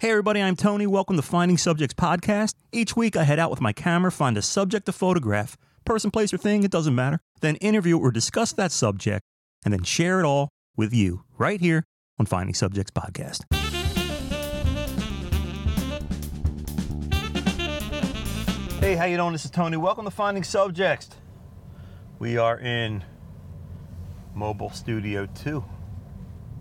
Hey, 0.00 0.12
everybody, 0.12 0.40
I'm 0.40 0.56
Tony. 0.56 0.86
Welcome 0.86 1.16
to 1.16 1.22
Finding 1.22 1.58
Subjects 1.58 1.92
Podcast. 1.92 2.54
Each 2.72 2.96
week, 2.96 3.16
I 3.16 3.24
head 3.24 3.38
out 3.38 3.50
with 3.50 3.60
my 3.60 3.74
camera, 3.74 4.10
find 4.10 4.38
a 4.38 4.40
subject 4.40 4.86
to 4.86 4.92
photograph, 4.92 5.58
person, 5.84 6.10
place, 6.10 6.32
or 6.32 6.38
thing, 6.38 6.62
it 6.62 6.70
doesn't 6.70 6.94
matter, 6.94 7.20
then 7.42 7.56
interview 7.56 7.98
or 7.98 8.10
discuss 8.10 8.54
that 8.54 8.72
subject, 8.72 9.20
and 9.62 9.74
then 9.74 9.82
share 9.82 10.18
it 10.18 10.24
all 10.24 10.48
with 10.74 10.94
you 10.94 11.24
right 11.36 11.60
here 11.60 11.84
on 12.18 12.24
Finding 12.24 12.54
Subjects 12.54 12.90
Podcast. 12.90 13.44
Hey, 18.80 18.94
how 18.94 19.04
you 19.04 19.18
doing? 19.18 19.32
This 19.32 19.44
is 19.44 19.50
Tony. 19.50 19.76
Welcome 19.76 20.06
to 20.06 20.10
Finding 20.10 20.44
Subjects. 20.44 21.10
We 22.18 22.38
are 22.38 22.58
in 22.58 23.04
Mobile 24.34 24.70
Studio 24.70 25.26
2. 25.26 25.62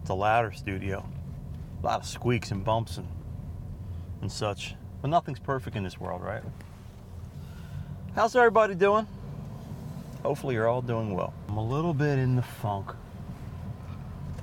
It's 0.02 0.10
a 0.10 0.14
louder 0.14 0.52
studio. 0.52 1.10
A 1.82 1.86
lot 1.86 2.02
of 2.02 2.06
squeaks 2.06 2.52
and 2.52 2.66
bumps 2.66 2.98
and 2.98 3.08
and 4.22 4.32
such. 4.32 4.76
But 5.02 5.10
nothing's 5.10 5.40
perfect 5.40 5.76
in 5.76 5.84
this 5.84 6.00
world, 6.00 6.22
right? 6.22 6.44
How's 8.16 8.36
everybody 8.36 8.76
doing? 8.76 9.08
Hopefully, 10.24 10.56
you're 10.56 10.68
all 10.68 10.82
doing 10.82 11.14
well. 11.14 11.34
I'm 11.48 11.58
a 11.58 11.64
little 11.64 11.94
bit 11.94 12.20
in 12.20 12.36
the 12.36 12.42
funk. 12.42 12.92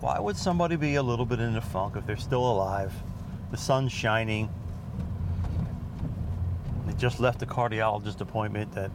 Why 0.00 0.18
would 0.18 0.36
somebody 0.36 0.76
be 0.76 0.94
a 0.94 1.02
little 1.02 1.26
bit 1.26 1.40
in 1.40 1.52
the 1.52 1.60
funk 1.60 1.96
if 1.96 2.06
they're 2.06 2.16
still 2.16 2.50
alive? 2.50 2.92
The 3.50 3.56
sun's 3.56 3.92
shining. 3.92 4.48
They 6.86 6.92
just 6.94 7.20
left 7.20 7.42
a 7.42 7.46
cardiologist 7.46 8.20
appointment 8.20 8.72
that 8.72 8.90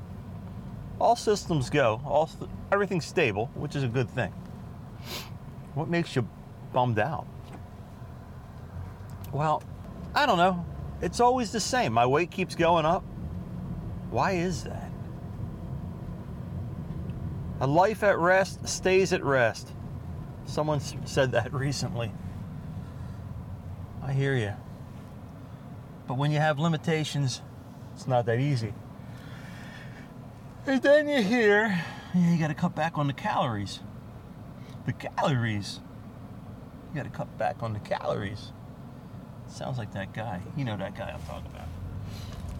all 0.99 1.16
systems 1.16 1.70
go, 1.70 2.02
all 2.05 2.29
everything's 2.71 3.05
stable, 3.05 3.49
which 3.55 3.76
is 3.76 3.84
a 3.84 3.88
good 3.88 4.09
thing. 4.09 4.32
What 5.73 5.90
makes 5.90 6.16
you 6.16 6.27
bummed 6.73 6.99
out? 6.99 7.26
Well, 9.32 9.63
I 10.13 10.25
don't 10.25 10.38
know. 10.38 10.65
It's 11.01 11.20
always 11.20 11.51
the 11.51 11.59
same. 11.59 11.93
My 11.93 12.05
weight 12.05 12.31
keeps 12.31 12.55
going 12.55 12.85
up. 12.85 13.03
Why 14.09 14.34
is 14.34 14.63
that? 14.65 14.91
A 17.62 17.68
life 17.68 18.03
at 18.03 18.18
rest 18.18 18.68
stays 18.68 19.13
at 19.13 19.23
rest. 19.23 19.71
Someone 20.45 20.79
said 21.05 21.31
that 21.31 21.53
recently. 21.53 22.12
I 24.03 24.13
hear 24.13 24.35
you. 24.35 24.53
But 26.07 26.18
when 26.18 26.31
you 26.31 26.40
have 26.40 26.59
limitations, 26.59 27.41
it's 27.93 28.07
not 28.07 28.25
that 28.25 28.40
easy. 28.40 28.73
And 30.65 30.81
then 30.81 31.07
you 31.07 31.21
hear, 31.21 31.84
yeah, 32.13 32.31
you 32.31 32.40
got 32.40 32.49
to 32.49 32.53
cut 32.53 32.75
back 32.75 32.98
on 32.98 33.07
the 33.07 33.13
calories. 33.13 33.79
The 34.85 34.93
calories. 34.93 35.79
You 36.90 37.01
got 37.01 37.12
to 37.12 37.18
cut 37.18 37.37
back 37.37 37.63
on 37.63 37.73
the 37.73 37.79
calories. 37.79 38.51
Sounds 39.52 39.77
like 39.77 39.91
that 39.94 40.13
guy. 40.13 40.41
You 40.55 40.63
know 40.63 40.77
that 40.77 40.96
guy 40.96 41.12
I'm 41.12 41.21
talking 41.27 41.52
about. 41.54 41.68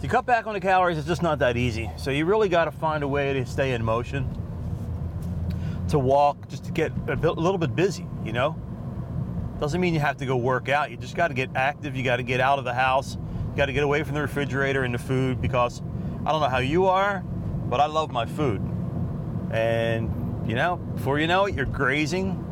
To 0.02 0.08
cut 0.08 0.26
back 0.26 0.46
on 0.46 0.54
the 0.54 0.60
calories, 0.60 0.98
it's 0.98 1.08
just 1.08 1.22
not 1.22 1.40
that 1.40 1.56
easy. 1.56 1.90
So 1.96 2.12
you 2.12 2.26
really 2.26 2.50
got 2.50 2.66
to 2.66 2.72
find 2.72 3.04
a 3.04 3.08
way 3.08 3.34
to 3.34 3.46
stay 3.46 3.74
in 3.74 3.84
motion, 3.84 4.28
to 5.90 6.00
walk, 6.00 6.50
just 6.50 6.66
to 6.66 6.72
get 6.72 6.92
a, 7.08 7.16
little 7.16 7.58
bit 7.58 7.76
busy, 7.76 8.08
you 8.26 8.34
know? 8.34 8.60
Doesn't 9.60 9.80
mean 9.80 9.94
you 9.94 10.00
have 10.00 10.18
to 10.18 10.26
go 10.26 10.36
work 10.36 10.70
out. 10.70 10.92
You 10.92 10.98
just 10.98 11.16
got 11.16 11.30
to 11.30 11.34
get 11.34 11.52
active. 11.56 11.96
You 11.96 12.04
got 12.04 12.18
to 12.18 12.24
get 12.24 12.40
out 12.40 12.60
of 12.60 12.66
the 12.66 12.74
house. 12.74 13.16
You 13.16 13.56
got 13.56 13.68
to 13.68 13.74
get 13.74 13.84
away 13.84 14.04
from 14.04 14.16
the 14.16 14.22
refrigerator 14.22 14.84
and 14.84 14.94
the 14.94 15.00
food 15.00 15.40
because 15.40 15.82
I 16.26 16.32
don't 16.32 16.42
know 16.42 16.50
how 16.50 16.60
you 16.60 16.88
are, 16.88 17.20
but 17.20 17.80
I 17.80 17.86
love 17.86 18.12
my 18.12 18.26
food. 18.26 18.62
And, 19.52 20.50
you 20.50 20.56
know, 20.56 20.78
before 20.78 21.20
you 21.20 21.28
know 21.28 21.46
it, 21.46 21.56
you're 21.56 21.66
grazing. 21.66 22.48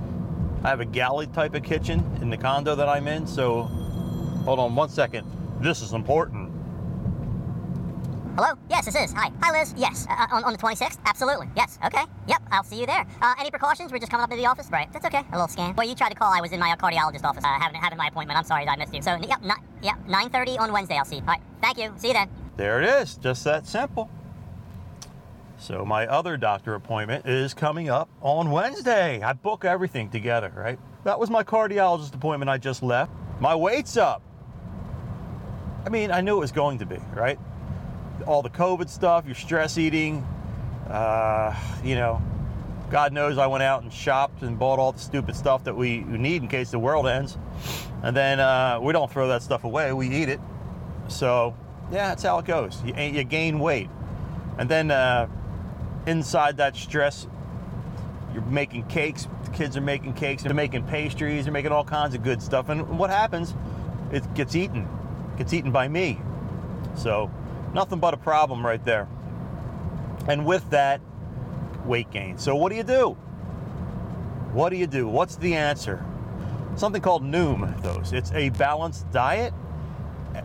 I 0.63 0.69
have 0.69 0.81
a 0.81 0.85
galley 0.85 1.27
type 1.27 1.55
of 1.55 1.63
kitchen 1.63 2.19
in 2.21 2.29
the 2.29 2.37
condo 2.37 2.75
that 2.75 2.87
I'm 2.87 3.07
in, 3.07 3.25
so 3.25 3.71
Hold 4.45 4.59
on 4.59 4.75
one 4.75 4.89
second. 4.89 5.25
This 5.61 5.81
is 5.81 5.93
important. 5.93 6.51
Hello? 8.35 8.57
Yes, 8.69 8.85
this 8.85 8.95
is. 8.95 9.11
Hi. 9.11 9.31
Hi, 9.41 9.51
Liz. 9.51 9.73
Yes. 9.75 10.07
Uh, 10.09 10.27
on, 10.31 10.45
on 10.45 10.53
the 10.53 10.57
26th? 10.57 10.97
Absolutely. 11.05 11.49
Yes. 11.57 11.77
Okay. 11.85 12.03
Yep. 12.27 12.41
I'll 12.51 12.63
see 12.63 12.79
you 12.79 12.85
there. 12.85 13.05
Uh, 13.21 13.35
any 13.37 13.51
precautions? 13.51 13.91
We're 13.91 13.99
just 13.99 14.11
coming 14.11 14.23
up 14.23 14.29
to 14.29 14.37
the 14.37 14.45
office? 14.45 14.69
Right. 14.71 14.91
That's 14.93 15.05
okay. 15.05 15.23
A 15.29 15.31
little 15.33 15.49
scan. 15.49 15.75
Well, 15.75 15.85
you 15.85 15.93
tried 15.93 16.09
to 16.09 16.15
call. 16.15 16.31
I 16.31 16.39
was 16.39 16.53
in 16.53 16.59
my 16.59 16.73
cardiologist 16.77 17.25
office 17.25 17.43
uh, 17.43 17.47
having, 17.59 17.81
having 17.81 17.97
my 17.97 18.07
appointment. 18.07 18.39
I'm 18.39 18.45
sorry 18.45 18.65
I 18.65 18.77
missed 18.77 18.93
you. 18.93 19.01
So, 19.01 19.15
yep. 19.27 19.43
Not, 19.43 19.59
yep. 19.81 19.95
9.30 20.07 20.57
on 20.57 20.71
Wednesday. 20.71 20.95
I'll 20.95 21.03
see 21.03 21.17
you. 21.17 21.21
All 21.23 21.27
right. 21.27 21.41
Thank 21.61 21.79
you. 21.79 21.91
See 21.97 22.07
you 22.07 22.13
then. 22.13 22.29
There 22.55 22.81
it 22.81 22.87
is. 22.87 23.15
Just 23.15 23.43
that 23.43 23.67
simple. 23.67 24.09
So, 25.57 25.83
my 25.83 26.07
other 26.07 26.37
doctor 26.37 26.75
appointment 26.75 27.25
is 27.25 27.53
coming 27.53 27.89
up 27.89 28.07
on 28.21 28.51
Wednesday. 28.51 29.21
I 29.21 29.33
book 29.33 29.65
everything 29.65 30.09
together, 30.09 30.53
right? 30.55 30.79
That 31.03 31.19
was 31.19 31.29
my 31.29 31.43
cardiologist 31.43 32.15
appointment 32.15 32.49
I 32.49 32.57
just 32.57 32.81
left. 32.83 33.11
My 33.41 33.53
weight's 33.53 33.97
up. 33.97 34.21
I 35.85 35.89
mean, 35.89 36.11
I 36.11 36.21
knew 36.21 36.37
it 36.37 36.41
was 36.41 36.51
going 36.51 36.79
to 36.79 36.85
be, 36.85 36.97
right? 37.13 37.39
All 38.27 38.41
the 38.41 38.49
COVID 38.49 38.89
stuff, 38.89 39.25
your 39.25 39.35
stress 39.35 39.77
eating, 39.77 40.25
uh, 40.89 41.55
you 41.83 41.95
know, 41.95 42.21
God 42.91 43.13
knows 43.13 43.37
I 43.37 43.47
went 43.47 43.63
out 43.63 43.83
and 43.83 43.93
shopped 43.93 44.41
and 44.41 44.57
bought 44.57 44.79
all 44.79 44.91
the 44.91 44.99
stupid 44.99 45.35
stuff 45.35 45.63
that 45.65 45.75
we 45.75 45.99
need 45.99 46.41
in 46.41 46.47
case 46.47 46.71
the 46.71 46.79
world 46.79 47.07
ends. 47.07 47.37
And 48.03 48.15
then 48.15 48.39
uh, 48.39 48.79
we 48.81 48.93
don't 48.93 49.09
throw 49.09 49.27
that 49.29 49.41
stuff 49.41 49.63
away, 49.63 49.93
we 49.93 50.09
eat 50.09 50.29
it. 50.29 50.39
So, 51.07 51.55
yeah, 51.91 52.09
that's 52.09 52.23
how 52.23 52.39
it 52.39 52.45
goes. 52.45 52.81
You, 52.83 52.93
you 52.95 53.23
gain 53.23 53.59
weight. 53.59 53.89
And 54.57 54.67
then 54.67 54.91
uh, 54.91 55.27
inside 56.07 56.57
that 56.57 56.75
stress, 56.75 57.27
you're 58.33 58.43
making 58.43 58.87
cakes. 58.87 59.27
The 59.45 59.51
kids 59.51 59.77
are 59.77 59.81
making 59.81 60.13
cakes. 60.13 60.43
They're 60.43 60.53
making 60.53 60.83
pastries. 60.83 61.45
They're 61.45 61.53
making 61.53 61.71
all 61.71 61.85
kinds 61.85 62.15
of 62.15 62.23
good 62.23 62.41
stuff. 62.41 62.69
And 62.69 62.99
what 62.99 63.09
happens? 63.09 63.53
It 64.11 64.33
gets 64.33 64.55
eaten 64.55 64.87
gets 65.39 65.53
eaten 65.53 65.71
by 65.71 65.87
me. 65.87 66.19
So, 66.95 67.31
nothing 67.73 67.99
but 67.99 68.13
a 68.13 68.17
problem 68.17 68.63
right 68.63 68.83
there. 68.85 69.07
And 70.27 70.45
with 70.45 70.69
that, 70.69 71.01
weight 71.85 72.11
gain. 72.11 72.37
So, 72.37 72.55
what 72.55 72.69
do 72.69 72.75
you 72.75 72.83
do? 72.83 73.11
What 74.53 74.69
do 74.69 74.75
you 74.75 74.85
do? 74.85 75.07
What's 75.07 75.37
the 75.37 75.55
answer? 75.55 76.05
Something 76.75 77.01
called 77.01 77.23
Noom, 77.23 77.81
those. 77.81 78.13
It's 78.13 78.31
a 78.33 78.49
balanced 78.49 79.09
diet, 79.11 79.53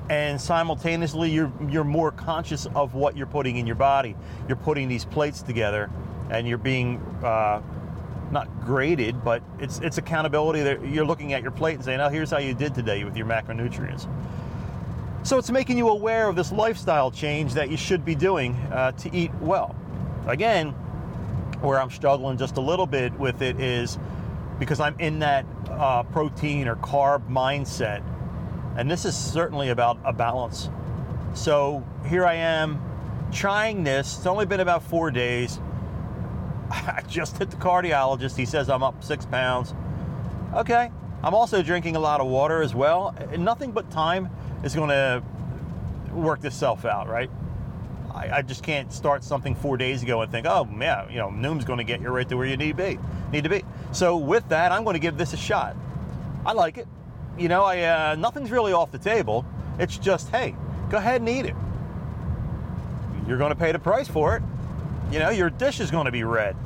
and 0.09 0.41
simultaneously, 0.41 1.31
you're, 1.31 1.53
you're 1.69 1.85
more 1.85 2.13
conscious 2.13 2.67
of 2.75 2.95
what 2.95 3.17
you're 3.17 3.27
putting 3.27 3.57
in 3.57 3.67
your 3.67 3.77
body. 3.77 4.17
You're 4.49 4.57
putting 4.57 4.89
these 4.89 5.05
plates 5.05 5.43
together, 5.43 5.91
and 6.31 6.47
you're 6.47 6.59
being 6.59 6.99
uh, 7.23 7.61
not 8.31 8.49
graded, 8.65 9.25
but 9.25 9.43
it's, 9.59 9.81
it's 9.81 9.99
accountability 9.99 10.63
that 10.63 10.87
you're 10.87 11.05
looking 11.05 11.33
at 11.33 11.43
your 11.43 11.51
plate 11.51 11.75
and 11.75 11.85
saying, 11.85 12.01
oh, 12.01 12.09
here's 12.09 12.31
how 12.31 12.39
you 12.39 12.55
did 12.55 12.75
today 12.75 13.05
with 13.05 13.17
your 13.17 13.27
macronutrients. 13.27 14.09
So 15.25 15.39
it's 15.39 15.51
making 15.51 15.79
you 15.79 15.89
aware 15.89 16.29
of 16.29 16.37
this 16.37 16.53
lifestyle 16.53 17.11
change 17.11 17.55
that 17.55 17.71
you 17.71 17.79
should 17.79 18.05
be 18.05 18.15
doing 18.15 18.53
uh, 18.71 18.93
to 18.93 19.17
eat 19.17 19.33
well. 19.41 19.75
Again, 20.27 20.73
where 21.63 21.81
I'm 21.81 21.89
struggling 21.89 22.37
just 22.37 22.59
a 22.59 22.61
little 22.61 22.87
bit 22.87 23.11
with 23.15 23.41
it 23.41 23.59
is 23.59 23.99
because 24.59 24.81
I'm 24.81 24.95
in 25.01 25.21
that 25.21 25.47
uh, 25.71 26.03
protein 26.03 26.69
or 26.69 26.77
carb 26.77 27.27
mindset. 27.27 28.05
And 28.77 28.91
this 28.91 29.07
is 29.07 29.17
certainly 29.17 29.71
about 29.71 29.99
a 30.05 30.13
balance. 30.13 30.69
So 31.33 31.83
here 32.07 32.27
I 32.27 32.35
am 32.35 32.79
trying 33.33 33.83
this. 33.83 34.19
It's 34.19 34.27
only 34.27 34.45
been 34.45 34.61
about 34.61 34.83
four 34.83 35.11
days. 35.11 35.59
I 36.71 37.03
just 37.09 37.39
hit 37.39 37.51
the 37.51 37.57
cardiologist. 37.57 38.37
He 38.37 38.45
says 38.45 38.69
I'm 38.69 38.83
up 38.83 39.03
six 39.03 39.25
pounds. 39.25 39.75
Okay. 40.53 40.91
I'm 41.23 41.35
also 41.35 41.63
drinking 41.63 41.97
a 41.97 42.01
lot 42.01 42.21
of 42.21 42.27
water 42.27 42.61
as 42.61 42.75
well. 42.75 43.17
Nothing 43.39 43.73
but 43.73 43.91
time 43.91 44.29
is 44.65 44.75
going 44.75 44.89
to 44.89 45.23
work 46.13 46.45
itself 46.45 46.85
out, 46.85 47.09
right? 47.09 47.31
I, 48.15 48.39
I, 48.39 48.43
just 48.43 48.63
can't 48.63 48.93
start 48.93 49.25
something 49.25 49.55
four 49.55 49.77
days 49.77 50.03
ago 50.03 50.23
and 50.23 50.31
think, 50.31 50.47
oh 50.47 50.69
yeah, 50.81 51.09
you 51.09 51.19
know, 51.19 51.31
Noom's 51.31 51.65
going 51.65 51.79
to 51.79 51.85
get 51.85 52.01
you 52.01 52.09
right 52.09 52.29
to 52.29 52.37
where 52.37 52.47
you 52.47 52.57
need 52.57 52.77
to 52.77 52.83
be. 52.83 52.99
Need 53.33 53.45
to 53.45 53.51
be. 53.51 53.65
So 53.93 54.17
with 54.17 54.49
that, 54.49 54.73
I'm 54.73 54.85
going 54.85 54.95
to 54.95 55.01
give 55.01 55.19
this 55.19 55.33
a 55.33 55.37
shot. 55.37 55.77
I 56.47 56.53
like 56.53 56.79
it. 56.79 56.87
You 57.37 57.49
know, 57.49 57.65
I 57.65 57.83
uh, 57.83 58.15
nothing's 58.15 58.51
really 58.51 58.73
off 58.73 58.93
the 58.93 58.99
table. 58.99 59.45
It's 59.79 59.99
just, 59.99 60.29
hey, 60.31 60.55
go 60.89 60.99
ahead 60.99 61.21
and 61.21 61.29
eat 61.29 61.47
it. 61.47 61.57
You're 63.27 63.39
going 63.39 63.51
to 63.51 63.59
pay 63.59 63.73
the 63.73 63.79
price 63.79 64.07
for 64.07 64.37
it. 64.37 64.43
You 65.11 65.19
know, 65.19 65.31
your 65.31 65.51
dish 65.51 65.81
is 65.81 65.91
going 65.91 66.07
to 66.07 66.13
be 66.13 66.25
red. 66.25 66.57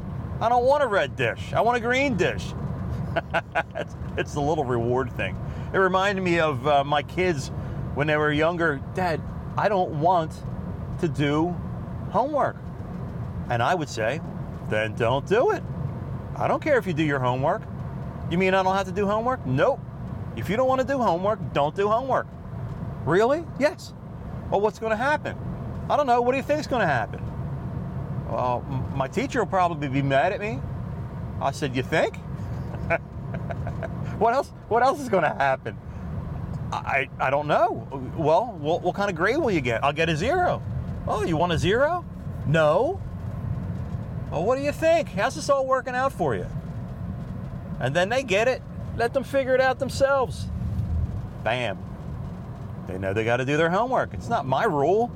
I 0.40 0.48
don't 0.48 0.64
want 0.64 0.82
a 0.82 0.86
red 0.86 1.16
dish. 1.16 1.52
I 1.52 1.62
want 1.62 1.78
a 1.78 1.80
green 1.80 2.16
dish. 2.16 2.52
it's, 3.74 3.96
it's 4.16 4.34
the 4.34 4.40
little 4.40 4.64
reward 4.64 5.10
thing. 5.12 5.36
It 5.72 5.78
reminded 5.78 6.22
me 6.22 6.38
of 6.40 6.66
uh, 6.66 6.84
my 6.84 7.02
kids 7.02 7.50
when 7.98 8.06
they 8.06 8.16
were 8.16 8.30
younger, 8.30 8.80
Dad, 8.94 9.20
I 9.56 9.68
don't 9.68 9.98
want 9.98 10.30
to 11.00 11.08
do 11.08 11.48
homework. 12.10 12.54
And 13.50 13.60
I 13.60 13.74
would 13.74 13.88
say, 13.88 14.20
then 14.68 14.94
don't 14.94 15.26
do 15.26 15.50
it. 15.50 15.64
I 16.36 16.46
don't 16.46 16.62
care 16.62 16.78
if 16.78 16.86
you 16.86 16.92
do 16.92 17.02
your 17.02 17.18
homework. 17.18 17.62
You 18.30 18.38
mean 18.38 18.54
I 18.54 18.62
don't 18.62 18.76
have 18.76 18.86
to 18.86 18.92
do 18.92 19.04
homework? 19.04 19.44
Nope. 19.44 19.80
If 20.36 20.48
you 20.48 20.56
don't 20.56 20.68
want 20.68 20.80
to 20.80 20.86
do 20.86 20.98
homework, 20.98 21.40
don't 21.52 21.74
do 21.74 21.88
homework. 21.88 22.28
Really? 23.04 23.44
Yes. 23.58 23.92
Well, 24.48 24.60
what's 24.60 24.78
going 24.78 24.92
to 24.92 24.96
happen? 24.96 25.36
I 25.90 25.96
don't 25.96 26.06
know. 26.06 26.20
What 26.20 26.30
do 26.30 26.36
you 26.36 26.44
think 26.44 26.60
is 26.60 26.68
going 26.68 26.82
to 26.82 26.86
happen? 26.86 27.20
Well, 28.30 28.60
my 28.94 29.08
teacher 29.08 29.40
will 29.40 29.50
probably 29.50 29.88
be 29.88 30.02
mad 30.02 30.32
at 30.32 30.38
me. 30.38 30.60
I 31.40 31.50
said, 31.50 31.74
You 31.74 31.82
think? 31.82 32.14
what 34.18 34.34
else? 34.34 34.52
What 34.68 34.84
else 34.84 35.00
is 35.00 35.08
going 35.08 35.24
to 35.24 35.34
happen? 35.34 35.76
I, 36.72 37.08
I 37.18 37.30
don't 37.30 37.46
know. 37.46 37.88
Well, 38.16 38.56
what, 38.58 38.82
what 38.82 38.94
kind 38.94 39.10
of 39.10 39.16
grade 39.16 39.38
will 39.38 39.50
you 39.50 39.60
get? 39.60 39.82
I'll 39.82 39.92
get 39.92 40.08
a 40.08 40.16
zero. 40.16 40.62
Oh, 41.06 41.24
you 41.24 41.36
want 41.36 41.52
a 41.52 41.58
zero? 41.58 42.04
No. 42.46 43.00
Well, 44.30 44.44
what 44.44 44.58
do 44.58 44.62
you 44.62 44.72
think? 44.72 45.08
How's 45.08 45.34
this 45.34 45.48
all 45.48 45.66
working 45.66 45.94
out 45.94 46.12
for 46.12 46.34
you? 46.34 46.46
And 47.80 47.94
then 47.94 48.08
they 48.08 48.22
get 48.22 48.48
it. 48.48 48.62
Let 48.96 49.14
them 49.14 49.24
figure 49.24 49.54
it 49.54 49.60
out 49.60 49.78
themselves. 49.78 50.46
Bam. 51.44 51.78
They 52.86 52.98
know 52.98 53.14
they 53.14 53.24
got 53.24 53.38
to 53.38 53.44
do 53.44 53.56
their 53.56 53.70
homework. 53.70 54.12
It's 54.12 54.28
not 54.28 54.44
my 54.46 54.64
rule. 54.64 55.10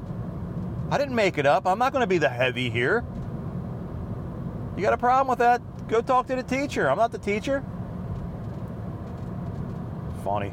I 0.90 0.98
didn't 0.98 1.14
make 1.14 1.36
it 1.38 1.46
up. 1.46 1.66
I'm 1.66 1.78
not 1.78 1.92
going 1.92 2.02
to 2.02 2.06
be 2.06 2.18
the 2.18 2.28
heavy 2.28 2.70
here. 2.70 3.04
You 4.76 4.82
got 4.82 4.92
a 4.92 4.98
problem 4.98 5.28
with 5.28 5.40
that? 5.40 5.60
Go 5.88 6.00
talk 6.00 6.26
to 6.28 6.36
the 6.36 6.42
teacher. 6.42 6.88
I'm 6.90 6.96
not 6.96 7.12
the 7.12 7.18
teacher. 7.18 7.62
Funny. 10.24 10.52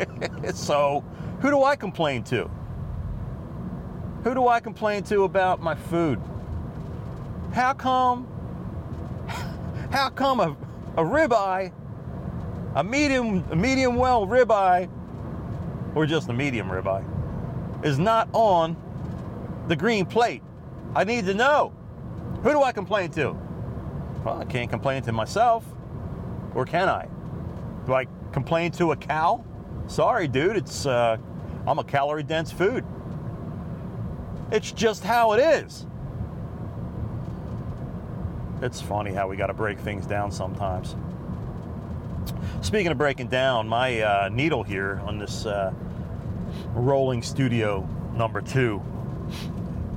so, 0.54 1.04
who 1.40 1.50
do 1.50 1.62
I 1.62 1.76
complain 1.76 2.22
to? 2.24 2.50
Who 4.24 4.34
do 4.34 4.46
I 4.46 4.60
complain 4.60 5.02
to 5.04 5.24
about 5.24 5.60
my 5.60 5.74
food? 5.74 6.20
How 7.52 7.72
come? 7.74 8.26
How 9.90 10.08
come 10.08 10.40
a, 10.40 10.56
a 10.96 11.04
ribeye, 11.04 11.72
a 12.74 12.84
medium, 12.84 13.44
a 13.50 13.56
medium 13.56 13.96
well 13.96 14.26
ribeye, 14.26 14.88
or 15.94 16.06
just 16.06 16.28
a 16.28 16.32
medium 16.32 16.68
ribeye, 16.68 17.04
is 17.84 17.98
not 17.98 18.28
on 18.32 18.76
the 19.68 19.76
green 19.76 20.06
plate? 20.06 20.42
I 20.94 21.04
need 21.04 21.26
to 21.26 21.34
know. 21.34 21.74
Who 22.42 22.50
do 22.50 22.62
I 22.62 22.72
complain 22.72 23.10
to? 23.12 23.36
Well, 24.24 24.40
I 24.40 24.44
can't 24.44 24.70
complain 24.70 25.02
to 25.02 25.12
myself, 25.12 25.64
or 26.54 26.64
can 26.64 26.88
I? 26.88 27.08
Do 27.86 27.94
I 27.94 28.06
complain 28.32 28.70
to 28.72 28.92
a 28.92 28.96
cow? 28.96 29.44
Sorry, 29.92 30.26
dude, 30.26 30.56
it's 30.56 30.86
uh, 30.86 31.18
I'm 31.66 31.78
a 31.78 31.84
calorie 31.84 32.22
dense 32.22 32.50
food. 32.50 32.82
It's 34.50 34.72
just 34.72 35.04
how 35.04 35.32
it 35.32 35.40
is. 35.40 35.84
It's 38.62 38.80
funny 38.80 39.12
how 39.12 39.28
we 39.28 39.36
got 39.36 39.48
to 39.48 39.52
break 39.52 39.78
things 39.78 40.06
down 40.06 40.32
sometimes. 40.32 40.96
Speaking 42.62 42.90
of 42.90 42.96
breaking 42.96 43.26
down, 43.26 43.68
my 43.68 44.00
uh, 44.00 44.30
needle 44.32 44.62
here 44.62 45.02
on 45.04 45.18
this 45.18 45.44
uh, 45.44 45.74
rolling 46.72 47.22
studio 47.22 47.86
number 48.14 48.40
two, 48.40 48.82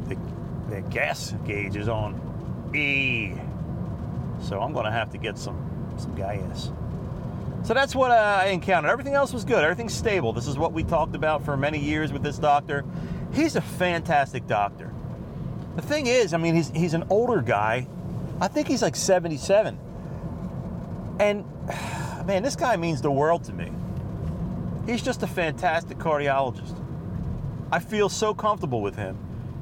the, 0.09 0.17
the 0.69 0.81
gas 0.89 1.33
gauge 1.45 1.77
is 1.77 1.87
on 1.87 2.19
E. 2.75 3.31
So 4.41 4.59
I'm 4.59 4.73
going 4.73 4.83
to 4.83 4.91
have 4.91 5.09
to 5.11 5.17
get 5.17 5.37
some 5.37 5.95
some 5.97 6.13
gas. 6.15 6.69
So 7.65 7.73
that's 7.73 7.95
what 7.95 8.11
uh, 8.11 8.41
I 8.43 8.49
encountered. 8.49 8.91
Everything 8.91 9.15
else 9.15 9.33
was 9.33 9.43
good. 9.43 9.63
Everything's 9.63 9.95
stable. 9.95 10.31
This 10.33 10.45
is 10.45 10.55
what 10.55 10.71
we 10.71 10.83
talked 10.83 11.15
about 11.15 11.43
for 11.43 11.57
many 11.57 11.79
years 11.79 12.13
with 12.13 12.21
this 12.21 12.37
doctor. 12.37 12.85
He's 13.33 13.55
a 13.55 13.61
fantastic 13.61 14.45
doctor. 14.45 14.93
The 15.75 15.81
thing 15.81 16.05
is, 16.05 16.35
I 16.35 16.37
mean, 16.37 16.53
he's 16.53 16.69
he's 16.69 16.93
an 16.93 17.05
older 17.09 17.41
guy. 17.41 17.87
I 18.39 18.49
think 18.49 18.67
he's 18.67 18.83
like 18.83 18.95
77. 18.95 19.79
And 21.19 21.43
man, 22.27 22.43
this 22.43 22.55
guy 22.55 22.77
means 22.77 23.01
the 23.01 23.09
world 23.09 23.43
to 23.45 23.53
me. 23.53 23.71
He's 24.85 25.01
just 25.01 25.23
a 25.23 25.27
fantastic 25.27 25.97
cardiologist. 25.97 26.79
I 27.71 27.79
feel 27.79 28.09
so 28.09 28.35
comfortable 28.35 28.83
with 28.83 28.95
him. 28.95 29.17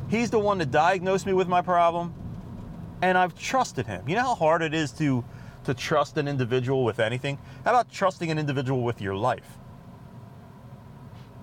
He's 0.09 0.29
the 0.29 0.39
one 0.39 0.57
that 0.57 0.71
diagnosed 0.71 1.25
me 1.25 1.31
with 1.31 1.47
my 1.47 1.61
problem, 1.61 2.13
and 3.01 3.17
I've 3.17 3.33
trusted 3.39 3.87
him. 3.87 4.09
You 4.09 4.15
know 4.15 4.23
how 4.23 4.35
hard 4.35 4.61
it 4.61 4.73
is 4.73 4.91
to 4.93 5.23
to 5.63 5.73
trust 5.73 6.17
an 6.17 6.27
individual 6.27 6.83
with 6.83 6.99
anything? 6.99 7.37
How 7.65 7.71
about 7.71 7.91
trusting 7.91 8.29
an 8.29 8.37
individual 8.37 8.81
with 8.83 9.01
your 9.01 9.15
life? 9.15 9.57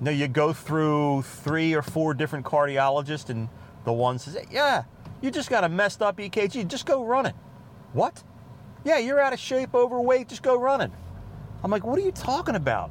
Now 0.00 0.10
you 0.10 0.28
go 0.28 0.52
through 0.52 1.22
three 1.22 1.74
or 1.74 1.82
four 1.82 2.14
different 2.14 2.46
cardiologists, 2.46 3.28
and 3.28 3.48
the 3.84 3.92
one 3.92 4.18
says, 4.18 4.36
"Yeah, 4.50 4.84
you 5.20 5.30
just 5.30 5.50
got 5.50 5.64
a 5.64 5.68
messed 5.68 6.00
up 6.00 6.18
EKG. 6.18 6.64
Just 6.64 6.86
go 6.86 7.04
running." 7.04 7.34
What? 7.92 8.22
Yeah, 8.84 8.98
you're 8.98 9.20
out 9.20 9.32
of 9.32 9.38
shape, 9.38 9.74
overweight. 9.74 10.28
Just 10.28 10.42
go 10.42 10.58
running. 10.58 10.92
I'm 11.62 11.70
like, 11.70 11.84
what 11.84 11.98
are 11.98 12.02
you 12.02 12.12
talking 12.12 12.54
about? 12.54 12.90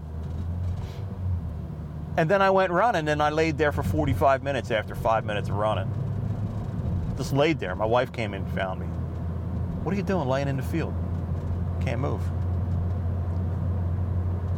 And 2.17 2.29
then 2.29 2.41
I 2.41 2.49
went 2.49 2.71
running, 2.71 3.07
and 3.07 3.23
I 3.23 3.29
laid 3.29 3.57
there 3.57 3.71
for 3.71 3.81
45 3.81 4.43
minutes 4.43 4.71
after 4.71 4.93
five 4.93 5.25
minutes 5.25 5.49
of 5.49 5.55
running. 5.55 5.91
Just 7.17 7.33
laid 7.33 7.59
there. 7.59 7.75
My 7.75 7.85
wife 7.85 8.11
came 8.11 8.33
in 8.33 8.43
and 8.43 8.53
found 8.53 8.79
me. 8.79 8.85
What 9.83 9.93
are 9.93 9.97
you 9.97 10.03
doing 10.03 10.27
laying 10.27 10.47
in 10.47 10.57
the 10.57 10.63
field? 10.63 10.93
Can't 11.81 11.99
move. 11.99 12.21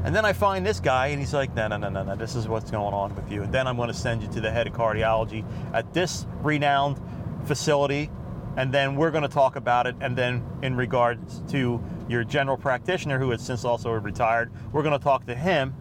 And 0.04 0.16
then 0.16 0.26
I 0.26 0.34
find 0.34 0.66
this 0.66 0.80
guy, 0.80 1.08
and 1.08 1.20
he's 1.20 1.34
like, 1.34 1.54
no, 1.54 1.68
no, 1.68 1.78
no, 1.78 1.90
no, 1.90 2.04
no, 2.04 2.16
this 2.16 2.36
is 2.36 2.48
what's 2.48 2.72
going 2.72 2.94
on 2.94 3.16
with 3.16 3.32
you. 3.32 3.44
And 3.44 3.54
then 3.54 3.68
I'm 3.68 3.78
going 3.78 3.90
to 3.90 3.94
send 3.94 4.24
you 4.24 4.28
to 4.30 4.42
the 4.42 4.50
head 4.50 4.66
of 4.66 4.74
cardiology 4.74 5.46
at 5.74 5.94
this 5.94 6.26
renowned 6.42 7.00
facility. 7.46 8.10
And 8.58 8.74
then 8.74 8.96
we're 8.96 9.12
going 9.12 9.22
to 9.22 9.30
talk 9.30 9.56
about 9.56 9.86
it. 9.86 9.96
And 10.02 10.18
then, 10.18 10.44
in 10.64 10.76
regards 10.76 11.44
to 11.50 11.82
your 12.10 12.24
general 12.24 12.58
practitioner, 12.58 13.20
who 13.20 13.30
has 13.30 13.42
since 13.42 13.64
also 13.64 13.92
retired, 13.92 14.52
we're 14.74 14.84
going 14.84 14.98
to 14.98 15.04
talk 15.04 15.28
to 15.28 15.36
him. 15.36 15.76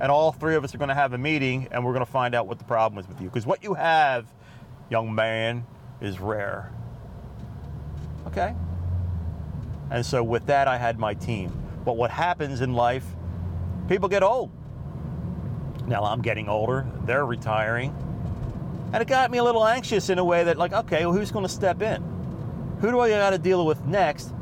And 0.00 0.10
all 0.10 0.32
three 0.32 0.56
of 0.56 0.64
us 0.64 0.74
are 0.74 0.78
going 0.78 0.88
to 0.88 0.94
have 0.94 1.12
a 1.12 1.18
meeting, 1.18 1.68
and 1.70 1.84
we're 1.84 1.92
going 1.92 2.04
to 2.04 2.10
find 2.10 2.34
out 2.34 2.48
what 2.48 2.58
the 2.58 2.64
problem 2.64 2.98
is 2.98 3.06
with 3.06 3.20
you. 3.20 3.28
Because 3.28 3.46
what 3.46 3.62
you 3.62 3.74
have, 3.74 4.26
young 4.90 5.14
man, 5.14 5.64
is 6.00 6.18
rare. 6.18 6.72
Okay? 8.26 8.54
And 9.90 10.04
so, 10.04 10.22
with 10.22 10.46
that, 10.46 10.68
I 10.68 10.76
had 10.76 10.98
my 10.98 11.14
team. 11.14 11.52
But 11.84 11.96
what 11.96 12.10
happens 12.10 12.60
in 12.60 12.74
life 12.74 13.04
people 13.88 14.08
get 14.08 14.22
old. 14.22 14.50
Now 15.88 16.04
I'm 16.04 16.22
getting 16.22 16.48
older, 16.48 16.86
they're 17.04 17.26
retiring. 17.26 17.92
And 18.92 19.02
it 19.02 19.08
got 19.08 19.30
me 19.30 19.38
a 19.38 19.44
little 19.44 19.66
anxious 19.66 20.08
in 20.10 20.18
a 20.18 20.24
way 20.24 20.44
that, 20.44 20.56
like, 20.56 20.72
okay, 20.72 21.04
well, 21.04 21.14
who's 21.14 21.30
going 21.32 21.44
to 21.44 21.52
step 21.52 21.82
in? 21.82 22.02
Who 22.80 22.90
do 22.90 23.00
I 23.00 23.10
got 23.10 23.30
to 23.30 23.38
deal 23.38 23.66
with 23.66 23.84
next 23.84 24.32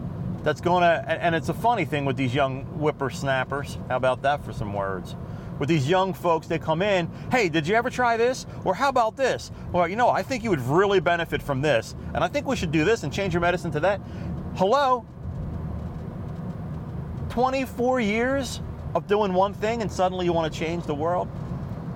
that's 0.43 0.61
going 0.61 0.83
to, 0.83 1.05
and 1.09 1.35
it's 1.35 1.49
a 1.49 1.55
funny 1.55 1.85
thing 1.85 2.05
with 2.05 2.17
these 2.17 2.35
young 2.35 2.65
whippersnappers. 2.65 3.79
How 3.89 3.97
about 3.97 4.23
that 4.23 4.45
for 4.45 4.53
some 4.53 4.73
words? 4.73 5.17
With 5.59 5.69
these 5.69 5.89
young 5.89 6.15
folks, 6.15 6.47
they 6.47 6.59
come 6.59 6.83
in, 6.83 7.11
hey, 7.31 7.49
did 7.49 7.67
you 7.67 7.75
ever 7.75 7.91
try 7.91 8.17
this? 8.17 8.47
Or 8.65 8.75
how 8.75 8.89
about 8.89 9.17
this? 9.17 9.51
Or, 9.73 9.89
you 9.89 9.97
know, 9.97 10.09
I 10.09 10.23
think 10.23 10.45
you 10.45 10.51
would 10.51 10.61
really 10.61 11.01
benefit 11.01 11.43
from 11.43 11.61
this. 11.61 11.97
And 12.15 12.23
I 12.23 12.29
think 12.29 12.47
we 12.47 12.55
should 12.55 12.71
do 12.71 12.85
this 12.85 13.03
and 13.03 13.13
change 13.13 13.35
your 13.35 13.41
medicine 13.41 13.73
to 13.73 13.81
that. 13.81 14.01
Hello? 14.55 15.05
24 17.31 18.01
years 18.01 18.61
of 18.95 19.07
doing 19.07 19.33
one 19.33 19.55
thing 19.55 19.83
and 19.83 19.91
suddenly 19.91 20.25
you 20.25 20.33
want 20.33 20.53
to 20.53 20.59
change 20.59 20.85
the 20.85 20.95
world? 20.95 21.29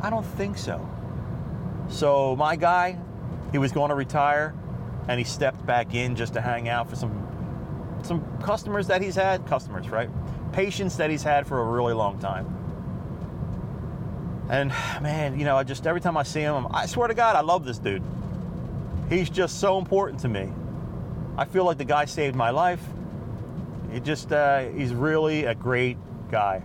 I 0.00 0.10
don't 0.10 0.24
think 0.24 0.58
so. 0.58 0.88
So 1.88 2.36
my 2.36 2.56
guy, 2.56 2.98
he 3.50 3.58
was 3.58 3.72
going 3.72 3.90
to 3.90 3.94
retire 3.94 4.54
and 5.08 5.18
he 5.18 5.24
stepped 5.24 5.64
back 5.66 5.94
in 5.94 6.16
just 6.16 6.34
to 6.34 6.40
hang 6.40 6.68
out 6.68 6.88
for 6.88 6.96
some 6.96 7.28
some 8.02 8.24
customers 8.42 8.88
that 8.88 9.00
he's 9.00 9.14
had, 9.14 9.46
customers, 9.46 9.88
right? 9.88 10.10
Patients 10.52 10.96
that 10.96 11.08
he's 11.08 11.22
had 11.22 11.46
for 11.46 11.60
a 11.60 11.64
really 11.64 11.94
long 11.94 12.18
time. 12.18 12.46
And 14.50 14.70
man, 15.00 15.38
you 15.38 15.44
know, 15.44 15.56
I 15.56 15.62
just 15.62 15.86
every 15.86 16.00
time 16.00 16.16
I 16.16 16.24
see 16.24 16.40
him, 16.40 16.66
I 16.70 16.86
swear 16.86 17.08
to 17.08 17.14
God, 17.14 17.36
I 17.36 17.40
love 17.40 17.64
this 17.64 17.78
dude. 17.78 18.02
He's 19.08 19.30
just 19.30 19.60
so 19.60 19.78
important 19.78 20.20
to 20.20 20.28
me. 20.28 20.50
I 21.36 21.44
feel 21.44 21.64
like 21.64 21.78
the 21.78 21.84
guy 21.84 22.04
saved 22.04 22.34
my 22.34 22.50
life. 22.50 22.82
He 23.92 24.00
just, 24.00 24.32
uh, 24.32 24.68
he's 24.70 24.94
really 24.94 25.44
a 25.44 25.54
great 25.54 25.98
guy 26.30 26.62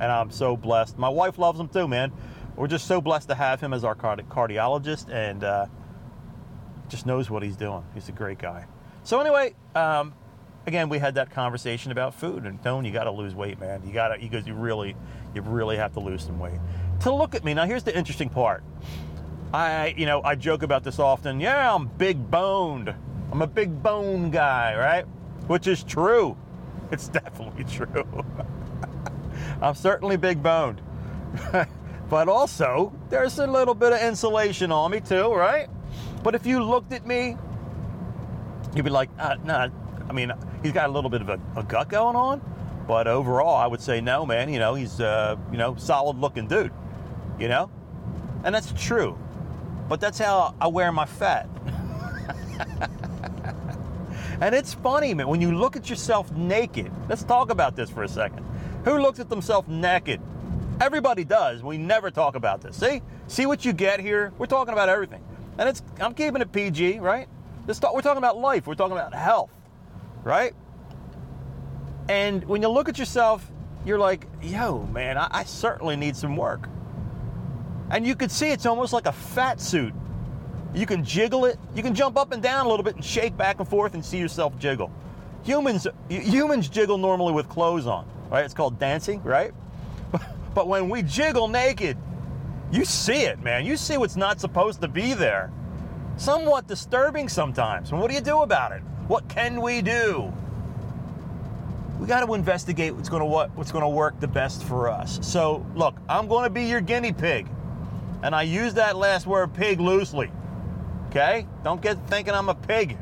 and 0.00 0.12
I'm 0.12 0.30
so 0.30 0.56
blessed. 0.56 0.98
My 0.98 1.08
wife 1.08 1.38
loves 1.38 1.58
him 1.58 1.68
too, 1.68 1.88
man. 1.88 2.12
We're 2.54 2.68
just 2.68 2.86
so 2.86 3.00
blessed 3.00 3.28
to 3.28 3.34
have 3.34 3.60
him 3.60 3.74
as 3.74 3.84
our 3.84 3.94
cardiologist, 3.94 5.10
and 5.10 5.44
uh, 5.44 5.66
just 6.88 7.04
knows 7.04 7.28
what 7.28 7.42
he's 7.42 7.56
doing. 7.56 7.84
He's 7.94 8.08
a 8.08 8.12
great 8.12 8.38
guy. 8.38 8.66
So 9.04 9.20
anyway, 9.20 9.54
um, 9.74 10.14
again, 10.66 10.88
we 10.88 10.98
had 10.98 11.16
that 11.16 11.30
conversation 11.30 11.92
about 11.92 12.14
food, 12.14 12.44
and 12.44 12.62
Tone, 12.62 12.84
you 12.84 12.92
got 12.92 13.04
to 13.04 13.10
lose 13.10 13.34
weight, 13.34 13.60
man. 13.60 13.82
You 13.86 13.92
got 13.92 14.08
to, 14.08 14.18
because 14.18 14.46
you 14.46 14.54
really, 14.54 14.96
you 15.34 15.42
really 15.42 15.76
have 15.76 15.92
to 15.94 16.00
lose 16.00 16.24
some 16.24 16.38
weight. 16.38 16.58
To 17.00 17.12
look 17.12 17.34
at 17.34 17.44
me 17.44 17.52
now, 17.52 17.66
here's 17.66 17.84
the 17.84 17.96
interesting 17.96 18.30
part. 18.30 18.64
I, 19.52 19.94
you 19.96 20.06
know, 20.06 20.22
I 20.22 20.34
joke 20.34 20.62
about 20.62 20.82
this 20.82 20.98
often. 20.98 21.40
Yeah, 21.40 21.74
I'm 21.74 21.86
big 21.86 22.30
boned. 22.30 22.92
I'm 23.30 23.42
a 23.42 23.46
big 23.46 23.82
bone 23.82 24.30
guy, 24.30 24.76
right? 24.76 25.04
Which 25.46 25.66
is 25.66 25.84
true. 25.84 26.36
It's 26.92 27.08
definitely 27.08 27.64
true. 27.64 28.24
I'm 29.60 29.74
certainly 29.74 30.16
big 30.16 30.42
boned. 30.42 30.80
but 32.10 32.28
also, 32.28 32.92
there's 33.10 33.38
a 33.38 33.46
little 33.46 33.74
bit 33.74 33.92
of 33.92 34.00
insulation 34.00 34.70
on 34.70 34.92
me 34.92 35.00
too, 35.00 35.32
right? 35.34 35.68
But 36.22 36.34
if 36.34 36.46
you 36.46 36.62
looked 36.62 36.92
at 36.92 37.06
me, 37.06 37.36
you'd 38.74 38.84
be 38.84 38.90
like, 38.90 39.10
uh, 39.18 39.36
nah, 39.44 39.68
I 40.08 40.12
mean, 40.12 40.32
he's 40.62 40.72
got 40.72 40.88
a 40.88 40.92
little 40.92 41.10
bit 41.10 41.22
of 41.22 41.28
a, 41.28 41.40
a, 41.56 41.62
gut 41.64 41.88
going 41.88 42.14
on, 42.14 42.40
but 42.86 43.08
overall, 43.08 43.56
I 43.56 43.66
would 43.66 43.80
say 43.80 44.00
no, 44.00 44.24
man. 44.24 44.52
You 44.52 44.58
know, 44.58 44.74
he's 44.74 45.00
uh, 45.00 45.36
you 45.50 45.58
know 45.58 45.74
solid 45.76 46.18
looking 46.18 46.46
dude. 46.46 46.72
You 47.38 47.48
know, 47.48 47.70
and 48.44 48.54
that's 48.54 48.72
true. 48.72 49.18
But 49.88 50.00
that's 50.00 50.18
how 50.18 50.54
I 50.60 50.68
wear 50.68 50.90
my 50.92 51.04
fat. 51.04 51.48
And 54.40 54.54
it's 54.54 54.74
funny, 54.74 55.14
man, 55.14 55.28
when 55.28 55.40
you 55.40 55.52
look 55.52 55.76
at 55.76 55.88
yourself 55.88 56.30
naked. 56.32 56.90
Let's 57.08 57.24
talk 57.24 57.50
about 57.50 57.76
this 57.76 57.90
for 57.90 58.02
a 58.02 58.08
second. 58.08 58.44
Who 58.84 58.98
looks 58.98 59.18
at 59.18 59.28
themselves 59.28 59.68
naked? 59.68 60.20
Everybody 60.80 61.24
does. 61.24 61.62
We 61.62 61.78
never 61.78 62.10
talk 62.10 62.36
about 62.36 62.60
this. 62.60 62.76
See? 62.76 63.02
See 63.28 63.46
what 63.46 63.64
you 63.64 63.72
get 63.72 63.98
here? 64.00 64.32
We're 64.38 64.46
talking 64.46 64.72
about 64.72 64.88
everything. 64.88 65.22
And 65.58 65.68
it's 65.68 65.82
I'm 66.00 66.14
keeping 66.14 66.42
it 66.42 66.52
PG, 66.52 67.00
right? 67.00 67.28
Talk, 67.66 67.94
we're 67.94 68.02
talking 68.02 68.18
about 68.18 68.38
life. 68.38 68.66
We're 68.66 68.74
talking 68.74 68.92
about 68.92 69.14
health, 69.14 69.50
right? 70.22 70.54
And 72.08 72.44
when 72.44 72.62
you 72.62 72.68
look 72.68 72.88
at 72.88 72.98
yourself, 72.98 73.50
you're 73.84 73.98
like, 73.98 74.26
yo, 74.42 74.82
man, 74.92 75.18
I, 75.18 75.28
I 75.30 75.44
certainly 75.44 75.96
need 75.96 76.14
some 76.14 76.36
work. 76.36 76.68
And 77.90 78.06
you 78.06 78.14
can 78.14 78.28
see 78.28 78.50
it's 78.50 78.66
almost 78.66 78.92
like 78.92 79.06
a 79.06 79.12
fat 79.12 79.60
suit. 79.60 79.94
You 80.76 80.84
can 80.84 81.02
jiggle 81.02 81.46
it. 81.46 81.58
You 81.74 81.82
can 81.82 81.94
jump 81.94 82.18
up 82.18 82.32
and 82.32 82.42
down 82.42 82.66
a 82.66 82.68
little 82.68 82.84
bit 82.84 82.96
and 82.96 83.04
shake 83.04 83.34
back 83.34 83.60
and 83.60 83.66
forth 83.66 83.94
and 83.94 84.04
see 84.04 84.18
yourself 84.18 84.56
jiggle. 84.58 84.92
Humans, 85.44 85.86
humans 86.10 86.68
jiggle 86.68 86.98
normally 86.98 87.32
with 87.32 87.48
clothes 87.48 87.86
on, 87.86 88.06
right? 88.30 88.44
It's 88.44 88.52
called 88.52 88.78
dancing, 88.78 89.22
right? 89.22 89.52
But 90.54 90.68
when 90.68 90.88
we 90.88 91.02
jiggle 91.02 91.48
naked, 91.48 91.98
you 92.72 92.86
see 92.86 93.24
it, 93.24 93.42
man. 93.42 93.66
You 93.66 93.76
see 93.76 93.98
what's 93.98 94.16
not 94.16 94.40
supposed 94.40 94.80
to 94.80 94.88
be 94.88 95.12
there. 95.12 95.52
Somewhat 96.16 96.66
disturbing 96.66 97.28
sometimes. 97.28 97.90
And 97.90 98.00
what 98.00 98.08
do 98.08 98.14
you 98.14 98.22
do 98.22 98.40
about 98.40 98.72
it? 98.72 98.80
What 99.06 99.28
can 99.28 99.60
we 99.60 99.82
do? 99.82 100.32
We 102.00 102.06
got 102.06 102.24
to 102.24 102.32
investigate 102.32 102.94
what's 102.94 103.10
going 103.10 103.20
to 103.20 103.26
what, 103.26 103.50
what's 103.54 103.70
going 103.70 103.82
to 103.82 103.88
work 103.88 104.18
the 104.18 104.28
best 104.28 104.64
for 104.64 104.88
us. 104.88 105.18
So, 105.20 105.66
look, 105.74 105.94
I'm 106.08 106.26
going 106.26 106.44
to 106.44 106.50
be 106.50 106.64
your 106.64 106.80
guinea 106.80 107.12
pig. 107.12 107.46
And 108.22 108.34
I 108.34 108.42
use 108.42 108.72
that 108.74 108.96
last 108.96 109.26
word 109.26 109.52
pig 109.52 109.78
loosely. 109.78 110.30
Okay? 111.16 111.46
Don't 111.64 111.80
get 111.80 111.96
thinking 112.08 112.34
I'm 112.34 112.50
a 112.50 112.54
pig. 112.54 112.98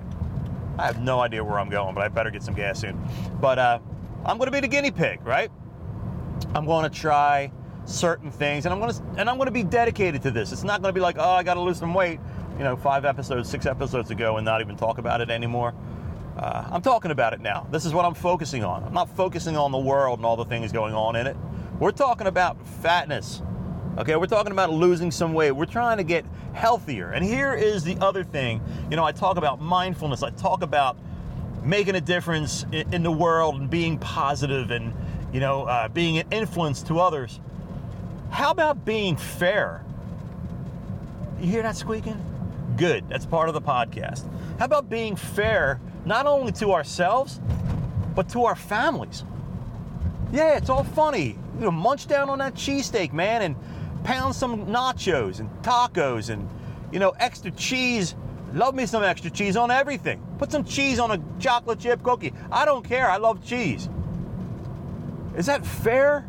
I 0.79 0.87
have 0.87 1.03
no 1.03 1.19
idea 1.19 1.43
where 1.43 1.59
I'm 1.59 1.69
going, 1.69 1.97
but 1.97 2.05
I 2.05 2.09
better 2.09 2.31
get 2.31 2.45
some 2.45 2.55
gas 2.55 2.81
soon. 2.81 3.03
But 3.41 3.59
uh, 3.59 3.81
I'm 4.25 4.39
going 4.39 4.47
to 4.47 4.53
be 4.53 4.61
the 4.61 4.69
guinea 4.69 4.93
pig, 4.93 5.21
right? 5.27 5.51
I'm 6.55 6.65
going 6.65 6.89
to 6.89 6.97
try 6.97 7.51
certain 7.87 8.31
things, 8.31 8.67
and 8.67 8.73
I'm 8.73 8.79
going 8.79 8.93
to 8.93 9.03
and 9.19 9.29
I'm 9.29 9.37
going 9.37 9.47
to 9.47 9.53
be 9.53 9.65
dedicated 9.65 10.23
to 10.23 10.31
this. 10.31 10.53
It's 10.53 10.63
not 10.63 10.81
going 10.81 10.95
to 10.95 10.97
be 10.97 11.01
like, 11.01 11.17
oh, 11.19 11.31
I 11.31 11.43
got 11.43 11.55
to 11.55 11.61
lose 11.61 11.79
some 11.79 11.93
weight, 11.93 12.21
you 12.57 12.63
know, 12.63 12.77
five 12.77 13.05
episodes, 13.05 13.51
six 13.51 13.67
episodes 13.67 14.13
ago, 14.13 14.37
and 14.37 14.45
not 14.45 14.61
even 14.61 14.77
talk 14.77 14.99
about 14.99 15.21
it 15.21 15.29
anymore. 15.29 15.75
Uh, 16.37 16.69
I'm 16.71 16.83
talking 16.83 17.11
about 17.11 17.33
it 17.33 17.41
now. 17.41 17.67
This 17.73 17.85
is 17.85 17.93
what 17.93 18.05
I'm 18.05 18.15
focusing 18.15 18.63
on. 18.63 18.85
I'm 18.85 18.95
not 18.95 19.09
focusing 19.17 19.57
on 19.57 19.73
the 19.73 19.79
world 19.79 20.21
and 20.21 20.27
all 20.27 20.37
the 20.37 20.45
things 20.45 20.71
going 20.71 20.95
on 20.95 21.17
in 21.17 21.27
it. 21.27 21.37
We're 21.81 21.93
talking 21.93 22.29
about 22.29 22.65
fatness. 22.81 23.43
Okay, 23.97 24.17
we're 24.17 24.27
talking 24.27 24.51
about 24.51 24.73
losing 24.73 25.13
some 25.13 25.35
weight. 25.35 25.53
We're 25.53 25.67
trying 25.67 25.99
to 25.99 26.05
get 26.05 26.25
healthier. 26.53 27.13
And 27.13 27.25
here 27.25 27.55
is 27.55 27.85
the 27.85 27.97
other 28.01 28.25
thing. 28.25 28.61
You 28.91 28.97
know, 28.97 29.05
I 29.05 29.13
talk 29.13 29.37
about 29.37 29.61
mindfulness. 29.61 30.25
I 30.25 30.31
talk 30.31 30.63
about 30.63 30.97
making 31.63 31.95
a 31.95 32.01
difference 32.01 32.67
in, 32.73 33.05
the 33.05 33.13
world 33.13 33.55
and 33.55 33.71
being 33.71 33.99
positive 33.99 34.73
and 34.73 34.93
you 35.33 35.41
know, 35.41 35.65
uh, 35.65 35.89
being 35.89 36.19
an 36.19 36.27
influence 36.33 36.83
to 36.85 37.01
others. 37.01 37.41
How 38.31 38.51
about 38.51 38.85
being 38.85 39.17
fair? 39.17 39.85
You 41.41 41.49
hear 41.49 41.63
that 41.63 41.77
squeaking? 41.77 42.21
Good. 42.77 43.09
That's 43.09 43.27
part 43.27 43.49
of 43.49 43.55
the 43.55 43.61
podcast. 43.61 44.29
How 44.59 44.65
about 44.65 44.89
being 44.89 45.15
fair 45.17 45.81
not 46.05 46.27
only 46.27 46.53
to 46.53 46.73
ourselves, 46.73 47.41
but 48.15 48.29
to 48.31 48.45
our 48.45 48.57
families? 48.57 49.25
Yeah, 50.33 50.57
it's 50.57 50.69
all 50.69 50.85
funny. 50.85 51.37
You 51.59 51.61
know, 51.61 51.71
munch 51.71 52.07
down 52.07 52.29
on 52.29 52.39
that 52.39 52.55
cheesesteak, 52.55 53.13
man, 53.13 53.43
and 53.43 53.57
pound 54.05 54.35
some 54.35 54.67
nachos 54.67 55.41
and 55.41 55.51
tacos 55.63 56.31
and, 56.31 56.49
you 56.93 56.99
know, 56.99 57.11
extra 57.19 57.51
cheese. 57.51 58.15
Love 58.53 58.75
me 58.75 58.87
some 58.87 59.03
extra 59.03 59.31
cheese 59.31 59.57
on 59.57 59.71
everything. 59.71 60.25
Put 60.39 60.53
some 60.53 60.63
cheese 60.63 61.01
on 61.01 61.11
a 61.11 61.21
chocolate 61.41 61.81
chip 61.81 62.03
cookie. 62.05 62.33
I 62.53 62.65
don't 62.65 62.85
care. 62.85 63.11
I 63.11 63.17
love 63.17 63.45
cheese. 63.45 63.89
Is 65.37 65.47
that 65.47 65.67
fair? 65.67 66.25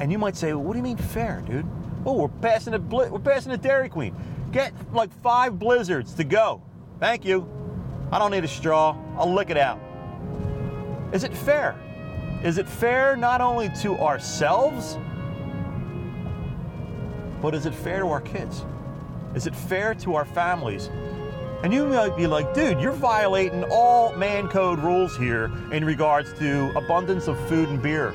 And 0.00 0.10
you 0.10 0.18
might 0.18 0.36
say, 0.36 0.54
well, 0.54 0.62
what 0.62 0.72
do 0.72 0.78
you 0.78 0.82
mean 0.82 0.96
fair, 0.96 1.42
dude? 1.46 1.66
Oh, 2.06 2.14
we're 2.14 2.28
passing 2.28 2.72
a 2.74 2.78
bli- 2.78 3.10
we're 3.10 3.18
passing 3.18 3.52
a 3.52 3.56
Dairy 3.56 3.88
Queen. 3.88 4.14
Get 4.52 4.72
like 4.92 5.10
five 5.22 5.58
blizzards 5.58 6.14
to 6.14 6.24
go. 6.24 6.62
Thank 7.00 7.24
you. 7.24 7.46
I 8.12 8.18
don't 8.18 8.30
need 8.30 8.44
a 8.44 8.48
straw. 8.48 8.96
I'll 9.18 9.32
lick 9.32 9.50
it 9.50 9.56
out. 9.58 9.80
Is 11.12 11.24
it 11.24 11.34
fair? 11.36 11.76
Is 12.44 12.58
it 12.58 12.68
fair 12.68 13.16
not 13.16 13.40
only 13.40 13.68
to 13.80 13.98
ourselves, 13.98 14.96
but 17.40 17.54
is 17.54 17.66
it 17.66 17.74
fair 17.74 18.00
to 18.00 18.06
our 18.08 18.20
kids? 18.20 18.64
Is 19.34 19.46
it 19.46 19.54
fair 19.54 19.94
to 19.96 20.14
our 20.14 20.24
families? 20.24 20.90
And 21.62 21.72
you 21.72 21.86
might 21.86 22.16
be 22.16 22.26
like, 22.26 22.54
dude, 22.54 22.80
you're 22.80 22.92
violating 22.92 23.64
all 23.70 24.14
man 24.14 24.48
code 24.48 24.78
rules 24.78 25.16
here 25.16 25.50
in 25.72 25.84
regards 25.84 26.32
to 26.38 26.70
abundance 26.76 27.28
of 27.28 27.38
food 27.48 27.68
and 27.68 27.82
beer. 27.82 28.14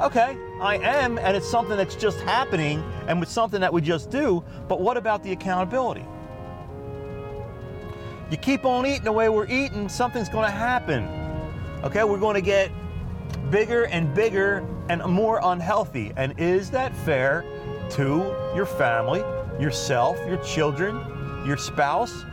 Okay, 0.00 0.36
I 0.60 0.76
am, 0.78 1.18
and 1.18 1.36
it's 1.36 1.48
something 1.48 1.76
that's 1.76 1.94
just 1.94 2.20
happening 2.20 2.82
and 3.06 3.20
with 3.20 3.28
something 3.28 3.60
that 3.60 3.72
we 3.72 3.80
just 3.80 4.10
do, 4.10 4.42
but 4.68 4.80
what 4.80 4.96
about 4.96 5.22
the 5.22 5.32
accountability? 5.32 6.04
You 8.30 8.36
keep 8.36 8.64
on 8.64 8.86
eating 8.86 9.04
the 9.04 9.12
way 9.12 9.28
we're 9.28 9.46
eating, 9.46 9.88
something's 9.88 10.28
to 10.44 10.50
happen. 10.50 11.04
Okay, 11.84 12.02
we're 12.02 12.18
to 12.34 12.40
get 12.40 12.70
bigger 13.50 13.84
and 13.86 14.14
bigger 14.14 14.66
and 14.88 15.02
more 15.04 15.40
unhealthy. 15.42 16.12
And 16.16 16.38
is 16.38 16.70
that 16.70 16.96
fair 16.96 17.44
to 17.90 18.34
your 18.54 18.66
family, 18.66 19.20
yourself, 19.60 20.18
your 20.26 20.38
children, 20.38 20.96
your 21.46 21.56
spouse? 21.56 22.24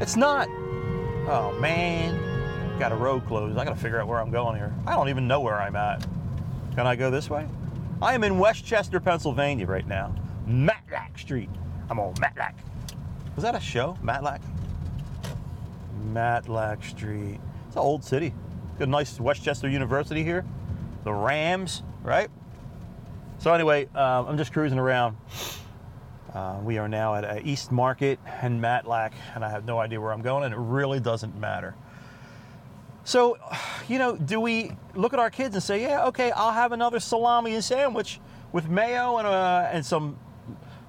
It's 0.00 0.16
not. 0.16 0.48
Oh 1.30 1.56
man, 1.60 2.78
got 2.78 2.92
a 2.92 2.96
road 2.96 3.26
closed. 3.26 3.58
I 3.58 3.64
got 3.64 3.74
to 3.74 3.80
figure 3.80 4.00
out 4.00 4.06
where 4.06 4.20
I'm 4.20 4.30
going 4.30 4.56
here. 4.56 4.72
I 4.86 4.94
don't 4.94 5.08
even 5.08 5.26
know 5.26 5.40
where 5.40 5.60
I'm 5.60 5.76
at. 5.76 6.06
Can 6.74 6.86
I 6.86 6.96
go 6.96 7.10
this 7.10 7.28
way? 7.28 7.46
I 8.00 8.14
am 8.14 8.22
in 8.22 8.38
West 8.38 8.64
Chester, 8.64 9.00
Pennsylvania 9.00 9.66
right 9.66 9.86
now. 9.86 10.14
Matlack 10.46 11.18
Street. 11.18 11.50
I'm 11.90 11.98
on 11.98 12.14
Matlack. 12.14 12.54
Was 13.34 13.42
that 13.42 13.54
a 13.54 13.60
show? 13.60 13.98
Matlack? 14.02 14.40
Matlack 16.12 16.84
Street. 16.84 17.40
It's 17.66 17.76
an 17.76 17.82
old 17.82 18.04
city. 18.04 18.32
Got 18.78 18.88
a 18.88 18.90
nice 18.90 19.18
West 19.18 19.42
Chester 19.42 19.68
University 19.68 20.22
here. 20.22 20.44
The 21.04 21.12
Rams, 21.12 21.82
right? 22.02 22.30
So 23.38 23.52
anyway, 23.52 23.88
uh, 23.94 24.24
I'm 24.26 24.36
just 24.36 24.52
cruising 24.52 24.78
around. 24.78 25.16
Uh, 26.34 26.58
we 26.62 26.76
are 26.78 26.88
now 26.88 27.14
at 27.14 27.46
East 27.46 27.72
Market 27.72 28.18
and 28.42 28.60
Matlack, 28.60 29.12
and 29.34 29.44
I 29.44 29.50
have 29.50 29.64
no 29.64 29.78
idea 29.78 30.00
where 30.00 30.12
I'm 30.12 30.22
going, 30.22 30.44
and 30.44 30.52
it 30.52 30.58
really 30.58 31.00
doesn't 31.00 31.38
matter. 31.38 31.74
So, 33.04 33.38
you 33.88 33.98
know, 33.98 34.16
do 34.16 34.38
we 34.38 34.72
look 34.94 35.14
at 35.14 35.18
our 35.18 35.30
kids 35.30 35.54
and 35.54 35.62
say, 35.62 35.80
"Yeah, 35.80 36.04
okay, 36.06 36.30
I'll 36.32 36.52
have 36.52 36.72
another 36.72 37.00
salami 37.00 37.54
and 37.54 37.64
sandwich 37.64 38.20
with 38.52 38.68
mayo 38.68 39.16
and 39.16 39.26
uh, 39.26 39.68
and 39.72 39.86
some 39.86 40.18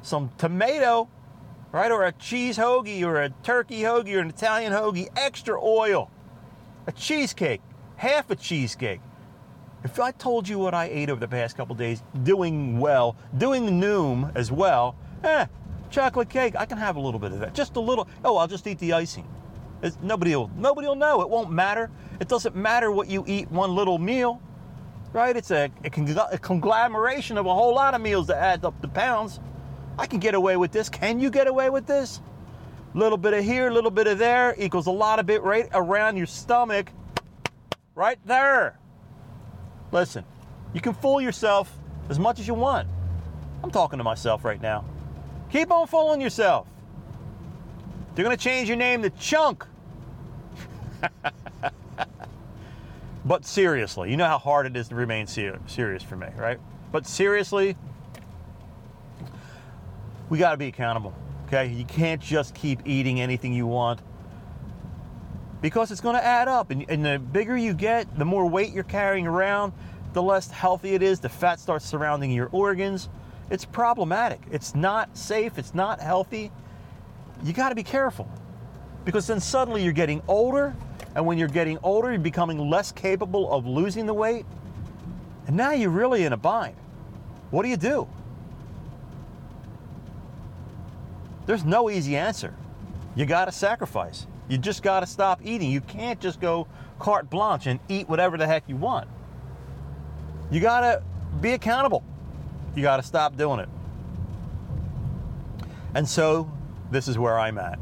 some 0.02 0.30
tomato, 0.38 1.08
right, 1.72 1.92
or 1.92 2.04
a 2.04 2.12
cheese 2.12 2.58
hoagie 2.58 3.04
or 3.04 3.22
a 3.22 3.30
turkey 3.44 3.82
hoagie 3.82 4.16
or 4.16 4.20
an 4.20 4.30
Italian 4.30 4.74
hoagie, 4.74 5.08
extra 5.16 5.58
oil, 5.64 6.12
a 6.88 6.92
cheesecake, 6.92 7.62
half 7.96 8.30
a 8.30 8.36
cheesecake." 8.36 9.00
If 9.84 10.00
I 10.00 10.12
told 10.12 10.48
you 10.48 10.60
what 10.60 10.74
I 10.74 10.86
ate 10.86 11.10
over 11.10 11.20
the 11.20 11.28
past 11.28 11.56
couple 11.56 11.76
days, 11.76 12.04
doing 12.24 12.80
well, 12.80 13.16
doing 13.38 13.66
Noom 13.80 14.32
as 14.36 14.52
well, 14.52 14.96
Eh, 15.24 15.46
chocolate 15.90 16.30
cake. 16.30 16.56
I 16.58 16.66
can 16.66 16.78
have 16.78 16.96
a 16.96 17.00
little 17.00 17.20
bit 17.20 17.32
of 17.32 17.40
that. 17.40 17.54
Just 17.54 17.76
a 17.76 17.80
little. 17.80 18.08
Oh, 18.24 18.38
I'll 18.38 18.48
just 18.48 18.66
eat 18.68 18.80
the 18.80 18.94
icing. 18.94 19.28
It's, 19.82 19.98
nobody 20.02 20.36
will. 20.36 20.50
Nobody 20.56 20.88
will 20.88 20.96
know. 20.96 21.22
It 21.22 21.30
won't 21.30 21.52
matter. 21.52 21.90
It 22.20 22.28
doesn't 22.28 22.56
matter 22.56 22.92
what 22.92 23.10
you 23.10 23.24
eat 23.28 23.50
one 23.52 23.76
little 23.76 23.98
meal, 23.98 24.42
right? 25.14 25.36
It's 25.36 25.52
a, 25.52 25.70
a, 25.84 26.28
a 26.32 26.38
conglomeration 26.38 27.38
of 27.38 27.46
a 27.46 27.54
whole 27.54 27.74
lot 27.74 27.94
of 27.94 28.02
meals 28.02 28.28
that 28.28 28.38
add 28.38 28.66
up 28.66 28.80
to 28.82 28.88
pounds. 28.88 29.40
I 29.98 30.06
can 30.06 30.20
get 30.20 30.36
away 30.36 30.58
with 30.58 30.72
this. 30.72 30.90
Can 30.90 31.20
you 31.20 31.30
get 31.30 31.48
away 31.48 31.70
with 31.70 31.86
this? 31.86 32.22
Little 32.94 33.18
bit 33.18 33.34
of 33.34 33.44
here, 33.44 33.68
a 33.68 33.74
little 33.74 33.92
bit 33.92 34.08
of 34.08 34.18
there 34.18 34.56
equals 34.58 34.88
a 34.88 34.92
lot 34.92 35.20
of 35.20 35.30
it 35.30 35.44
right 35.44 35.70
around 35.74 36.18
your 36.18 36.26
stomach, 36.26 36.92
right 37.94 38.18
there. 38.26 38.80
Listen, 39.92 40.24
you 40.74 40.82
can 40.82 40.94
fool 40.94 41.20
yourself 41.20 41.78
as 42.10 42.20
much 42.20 42.40
as 42.40 42.48
you 42.48 42.54
want. 42.54 42.88
I'm 43.64 43.72
talking 43.72 43.98
to 43.98 44.04
myself 44.04 44.46
right 44.46 44.62
now. 44.62 44.86
Keep 45.52 45.72
on 45.72 45.88
fooling 45.88 46.22
yourself. 46.22 46.68
They're 48.14 48.26
going 48.26 48.38
to 48.38 48.44
change 48.44 48.68
your 48.68 48.78
name 48.78 49.02
to 49.04 49.10
Chunk. 49.12 49.66
but 53.26 53.46
seriously, 53.46 54.12
you 54.12 54.18
know 54.18 54.28
how 54.28 54.38
hard 54.38 54.66
it 54.66 54.76
is 54.76 54.90
to 54.90 54.96
remain 54.96 55.26
ser- 55.28 55.60
serious 55.66 56.04
for 56.04 56.16
me, 56.16 56.28
right? 56.36 56.60
But 56.92 57.08
seriously, 57.08 57.76
we 60.30 60.38
got 60.38 60.52
to 60.52 60.58
be 60.58 60.68
accountable, 60.68 61.14
okay? 61.48 61.68
You 61.68 61.86
can't 61.86 62.22
just 62.22 62.54
keep 62.54 62.82
eating 62.86 63.20
anything 63.22 63.54
you 63.54 63.66
want 63.66 64.02
because 65.62 65.92
it's 65.92 66.02
going 66.02 66.16
to 66.16 66.24
add 66.24 66.48
up. 66.48 66.72
And, 66.72 66.86
and 66.90 67.06
the 67.06 67.20
bigger 67.20 67.58
you 67.58 67.74
get, 67.74 68.18
the 68.18 68.26
more 68.26 68.46
weight 68.46 68.74
you're 68.74 68.84
carrying 68.84 69.28
around, 69.28 69.74
the 70.14 70.24
less 70.24 70.50
healthy 70.50 70.96
it 70.96 71.04
is. 71.04 71.20
The 71.20 71.30
fat 71.30 71.60
starts 71.60 71.86
surrounding 71.86 72.32
your 72.32 72.50
organs 72.52 73.10
it's 73.50 73.66
problematic. 73.66 74.42
It's 74.52 74.76
not 74.76 75.18
safe. 75.18 75.58
It's 75.58 75.74
not 75.74 76.00
healthy. 76.00 76.52
You 77.44 77.54
got 77.54 77.70
to 77.70 77.76
be 77.76 77.84
careful 77.84 78.30
because 79.06 79.28
then 79.28 79.40
suddenly 79.40 79.84
you're 79.84 79.94
getting 79.94 80.22
older 80.28 80.76
And 81.16 81.26
when 81.26 81.40
you're 81.40 81.48
getting 81.48 81.80
older, 81.82 82.12
you're 82.12 82.20
becoming 82.20 82.70
less 82.70 82.92
capable 82.92 83.52
of 83.52 83.66
losing 83.66 84.06
the 84.06 84.14
weight. 84.14 84.46
And 85.48 85.58
now 85.58 85.72
you're 85.72 85.90
really 85.90 86.24
in 86.24 86.34
a 86.34 86.38
bind. 86.38 86.76
What 87.50 87.64
do 87.64 87.70
you 87.70 87.78
do? 87.78 88.08
There's 91.48 91.66
no 91.66 91.90
easy 91.90 92.16
answer. 92.16 92.54
You 93.16 93.26
got 93.26 93.46
to 93.46 93.52
sacrifice. 93.52 94.28
You 94.50 94.58
just 94.58 94.84
got 94.84 95.00
to 95.02 95.06
stop 95.06 95.40
eating. 95.44 95.72
You 95.72 95.80
can't 95.80 96.20
just 96.20 96.42
go 96.42 96.68
carte 97.00 97.30
blanche 97.30 97.68
and 97.68 97.80
eat 97.88 98.10
whatever 98.10 98.38
the 98.38 98.46
heck 98.46 98.64
you 98.68 98.76
want. 98.76 99.08
You 100.52 100.60
got 100.60 100.82
to 100.82 101.04
be 101.40 101.52
accountable. 101.52 102.04
You 102.76 102.82
got 102.82 102.98
to 102.98 103.04
stop 103.04 103.38
doing 103.38 103.60
it. 103.60 103.70
And 105.94 106.08
so, 106.08 106.52
this 106.92 107.08
is 107.08 107.18
where 107.18 107.40
I'm 107.40 107.58
at. 107.58 107.80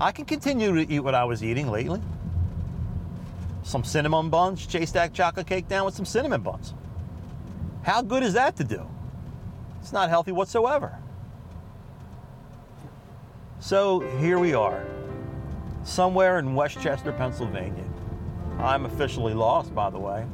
I 0.00 0.12
can 0.12 0.24
continue 0.24 0.74
to 0.74 0.92
eat 0.92 1.00
what 1.00 1.14
I 1.14 1.24
was 1.24 1.42
eating 1.42 1.68
lately. 1.68 2.02
Some 3.62 3.82
cinnamon 3.82 4.28
buns, 4.28 4.66
J 4.66 4.84
that 4.84 5.12
chocolate 5.12 5.46
cake 5.46 5.68
down 5.68 5.86
with 5.86 5.94
some 5.94 6.04
cinnamon 6.04 6.42
buns. 6.42 6.74
How 7.82 8.02
good 8.02 8.22
is 8.22 8.34
that 8.34 8.56
to 8.56 8.64
do? 8.64 8.86
It's 9.80 9.92
not 9.92 10.08
healthy 10.08 10.32
whatsoever. 10.32 10.98
So 13.58 14.00
here 14.18 14.38
we 14.38 14.54
are, 14.54 14.84
somewhere 15.86 16.38
in 16.38 16.54
West 16.54 16.80
Chester, 16.80 17.12
Pennsylvania. 17.12 17.84
I'm 18.58 18.86
officially 18.86 19.34
lost, 19.34 19.74
by 19.74 19.88
the 19.90 19.98
way. 19.98 20.26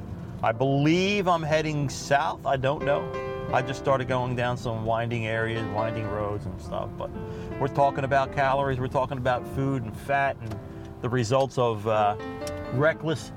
I 0.42 0.50
believe 0.52 1.28
I'm 1.28 1.42
heading 1.42 1.88
south. 1.88 2.46
I 2.46 2.56
don't 2.56 2.84
know. 2.84 3.06
I 3.52 3.60
just 3.60 3.78
started 3.78 4.08
going 4.08 4.34
down 4.34 4.56
some 4.56 4.86
winding 4.86 5.26
areas, 5.26 5.64
winding 5.74 6.08
roads 6.08 6.46
and 6.46 6.60
stuff. 6.60 6.88
But 6.96 7.10
we're 7.60 7.68
talking 7.68 8.04
about 8.04 8.32
calories, 8.32 8.80
we're 8.80 8.88
talking 8.88 9.18
about 9.18 9.46
food 9.54 9.82
and 9.82 9.94
fat 9.94 10.36
and 10.40 10.58
the 11.02 11.08
results 11.08 11.58
of 11.58 11.86
uh, 11.86 12.16
reckless 12.72 13.32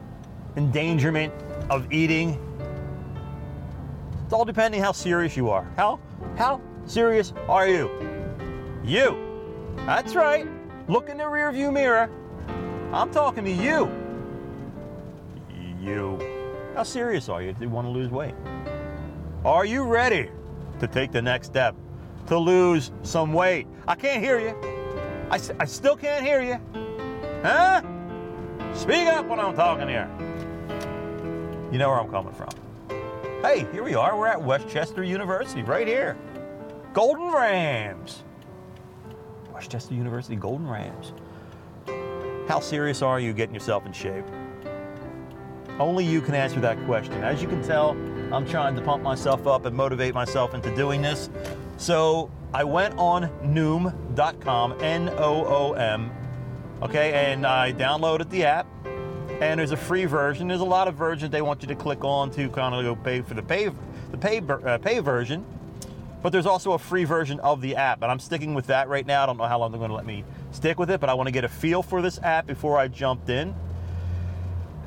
endangerment 0.55 1.33
of 1.69 1.91
eating. 1.91 2.39
It's 4.23 4.33
all 4.33 4.45
depending 4.45 4.81
how 4.81 4.93
serious 4.93 5.35
you 5.35 5.49
are. 5.49 5.67
How 5.75 5.99
how 6.37 6.61
serious 6.85 7.33
are 7.49 7.67
you? 7.67 7.91
You. 8.83 9.21
That's 9.85 10.15
right. 10.15 10.47
Look 10.87 11.09
in 11.09 11.17
the 11.17 11.23
rearview 11.23 11.73
mirror. 11.73 12.09
I'm 12.93 13.09
talking 13.11 13.43
to 13.43 13.51
you. 13.51 13.89
You. 15.81 16.19
How 16.75 16.83
serious 16.83 17.27
are 17.27 17.41
you? 17.41 17.53
Do 17.53 17.63
you 17.63 17.69
want 17.69 17.87
to 17.87 17.91
lose 17.91 18.11
weight? 18.11 18.35
Are 19.43 19.65
you 19.65 19.83
ready 19.83 20.29
to 20.79 20.87
take 20.87 21.11
the 21.11 21.21
next 21.21 21.47
step 21.47 21.75
to 22.27 22.37
lose 22.37 22.91
some 23.01 23.33
weight? 23.33 23.67
I 23.87 23.95
can't 23.95 24.23
hear 24.23 24.39
you. 24.39 24.55
I, 25.31 25.39
I 25.59 25.65
still 25.65 25.95
can't 25.95 26.23
hear 26.23 26.41
you. 26.41 26.59
Huh? 27.41 27.81
Speak 28.73 29.07
up 29.07 29.25
when 29.27 29.39
I'm 29.39 29.55
talking 29.55 29.87
here. 29.87 30.09
You 31.71 31.79
know 31.79 31.89
where 31.89 31.99
I'm 31.99 32.11
coming 32.11 32.33
from. 32.33 32.49
Hey, 33.41 33.67
here 33.71 33.83
we 33.83 33.95
are. 33.95 34.17
We're 34.17 34.27
at 34.27 34.41
West 34.41 34.69
Chester 34.69 35.03
University, 35.03 35.63
right 35.63 35.87
here. 35.87 36.15
Golden 36.93 37.31
Rams. 37.31 38.23
West 39.55 39.71
Chester 39.71 39.93
University 39.93 40.35
Golden 40.35 40.67
Rams. 40.67 41.13
How 42.45 42.59
serious 42.59 43.01
are 43.01 43.21
you 43.21 43.31
getting 43.31 43.55
yourself 43.55 43.85
in 43.85 43.93
shape? 43.93 44.25
Only 45.79 46.03
you 46.03 46.19
can 46.19 46.35
answer 46.35 46.59
that 46.59 46.77
question. 46.85 47.13
As 47.23 47.41
you 47.41 47.47
can 47.47 47.63
tell, 47.63 47.91
I'm 48.33 48.45
trying 48.45 48.75
to 48.75 48.81
pump 48.81 49.01
myself 49.01 49.47
up 49.47 49.65
and 49.65 49.73
motivate 49.73 50.13
myself 50.13 50.53
into 50.53 50.75
doing 50.75 51.01
this. 51.01 51.29
So 51.77 52.29
I 52.53 52.65
went 52.65 52.97
on 52.97 53.29
Noom.com, 53.43 54.75
N 54.81 55.07
O 55.15 55.45
O 55.45 55.71
M, 55.71 56.11
okay, 56.81 57.13
and 57.31 57.47
I 57.47 57.71
downloaded 57.71 58.29
the 58.29 58.43
app. 58.43 58.67
And 59.39 59.57
there's 59.57 59.71
a 59.71 59.77
free 59.77 60.03
version. 60.03 60.49
There's 60.49 60.59
a 60.59 60.65
lot 60.65 60.89
of 60.89 60.95
versions 60.95 61.31
they 61.31 61.41
want 61.41 61.61
you 61.61 61.69
to 61.69 61.75
click 61.75 62.03
on 62.03 62.29
to 62.31 62.49
kind 62.49 62.75
of 62.75 62.83
go 62.83 63.01
pay 63.01 63.21
for 63.21 63.35
the 63.35 63.43
pay 63.43 63.71
the 64.11 64.17
pay 64.17 64.39
uh, 64.39 64.77
pay 64.79 64.99
version. 64.99 65.45
But 66.25 66.31
there's 66.31 66.47
also 66.47 66.71
a 66.71 66.79
free 66.79 67.03
version 67.03 67.39
of 67.41 67.61
the 67.61 67.75
app, 67.75 68.01
and 68.01 68.11
I'm 68.11 68.17
sticking 68.17 68.55
with 68.55 68.65
that 68.65 68.89
right 68.89 69.05
now. 69.05 69.21
I 69.21 69.25
don't 69.27 69.37
know 69.37 69.45
how 69.45 69.59
long 69.59 69.71
they're 69.71 69.77
going 69.77 69.91
to 69.91 69.95
let 69.95 70.07
me 70.07 70.23
stick 70.49 70.79
with 70.79 70.89
it, 70.89 70.99
but 70.99 71.07
I 71.07 71.13
want 71.13 71.27
to 71.27 71.31
get 71.31 71.43
a 71.43 71.47
feel 71.47 71.83
for 71.83 72.01
this 72.01 72.19
app 72.23 72.47
before 72.47 72.79
I 72.79 72.87
jumped 72.87 73.29
in. 73.29 73.53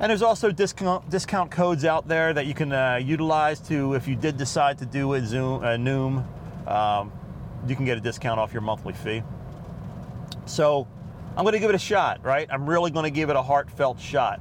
And 0.00 0.10
there's 0.10 0.20
also 0.20 0.50
discount 0.50 1.08
discount 1.10 1.52
codes 1.52 1.84
out 1.84 2.08
there 2.08 2.32
that 2.34 2.46
you 2.46 2.54
can 2.54 2.72
uh, 2.72 2.96
utilize 2.96 3.60
to 3.68 3.94
if 3.94 4.08
you 4.08 4.16
did 4.16 4.36
decide 4.36 4.78
to 4.78 4.84
do 4.84 5.12
a 5.12 5.24
Zoom 5.24 5.62
a 5.62 5.76
Noom, 5.76 6.26
um, 6.66 7.12
you 7.68 7.76
can 7.76 7.84
get 7.84 7.96
a 7.96 8.00
discount 8.00 8.40
off 8.40 8.52
your 8.52 8.62
monthly 8.62 8.94
fee. 8.94 9.22
So 10.44 10.88
I'm 11.36 11.44
going 11.44 11.52
to 11.52 11.60
give 11.60 11.70
it 11.70 11.76
a 11.76 11.78
shot, 11.78 12.18
right? 12.24 12.48
I'm 12.50 12.68
really 12.68 12.90
going 12.90 13.04
to 13.04 13.12
give 13.12 13.30
it 13.30 13.36
a 13.36 13.42
heartfelt 13.42 14.00
shot. 14.00 14.40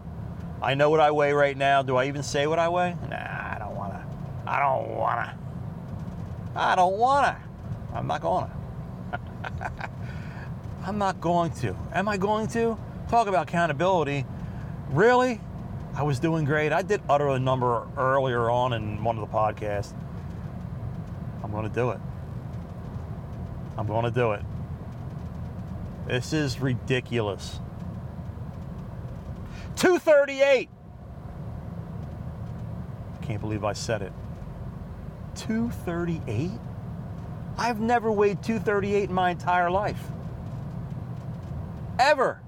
I 0.63 0.73
know 0.73 0.89
what 0.89 0.99
I 0.99 1.11
weigh 1.11 1.33
right 1.33 1.55
now. 1.55 1.83
Do 1.83 1.95
I 1.95 2.07
even 2.07 2.23
say 2.23 2.47
what 2.47 2.57
I 2.57 2.69
weigh? 2.69 2.95
Nah, 3.07 3.17
I 3.17 3.57
don't 3.59 3.75
want 3.75 3.93
to. 3.93 4.51
I 4.51 4.59
don't 4.61 4.97
want 4.97 5.29
to. 5.29 5.46
I 6.57 6.75
don't 6.75 6.97
want 6.97 7.27
to. 7.27 7.37
I'm 7.93 8.07
not 8.07 8.21
to. 8.49 8.57
I'm 10.83 10.97
not 10.97 11.21
going 11.21 11.51
to. 11.51 11.75
Am 11.93 12.09
I 12.09 12.17
going 12.17 12.47
to? 12.47 12.77
Talk 13.09 13.27
about 13.27 13.47
accountability. 13.47 14.25
Really? 14.89 15.39
I 15.93 16.01
was 16.01 16.19
doing 16.19 16.45
great. 16.45 16.73
I 16.73 16.81
did 16.81 17.01
utter 17.07 17.29
a 17.29 17.39
number 17.39 17.87
earlier 17.95 18.49
on 18.49 18.73
in 18.73 19.03
one 19.03 19.19
of 19.19 19.29
the 19.29 19.33
podcasts. 19.33 19.93
I'm 21.43 21.51
going 21.51 21.69
to 21.69 21.73
do 21.73 21.91
it. 21.91 21.99
I'm 23.77 23.85
going 23.85 24.05
to 24.05 24.11
do 24.11 24.31
it. 24.31 24.41
This 26.07 26.33
is 26.33 26.59
ridiculous. 26.59 27.59
238. 29.75 30.69
Can't 33.21 33.41
believe 33.41 33.63
I 33.63 33.73
said 33.73 34.01
it. 34.01 34.13
238? 35.37 36.51
I've 37.57 37.79
never 37.79 38.11
weighed 38.11 38.43
238 38.43 39.09
in 39.09 39.15
my 39.15 39.31
entire 39.31 39.71
life. 39.71 40.01
Ever. 41.99 42.41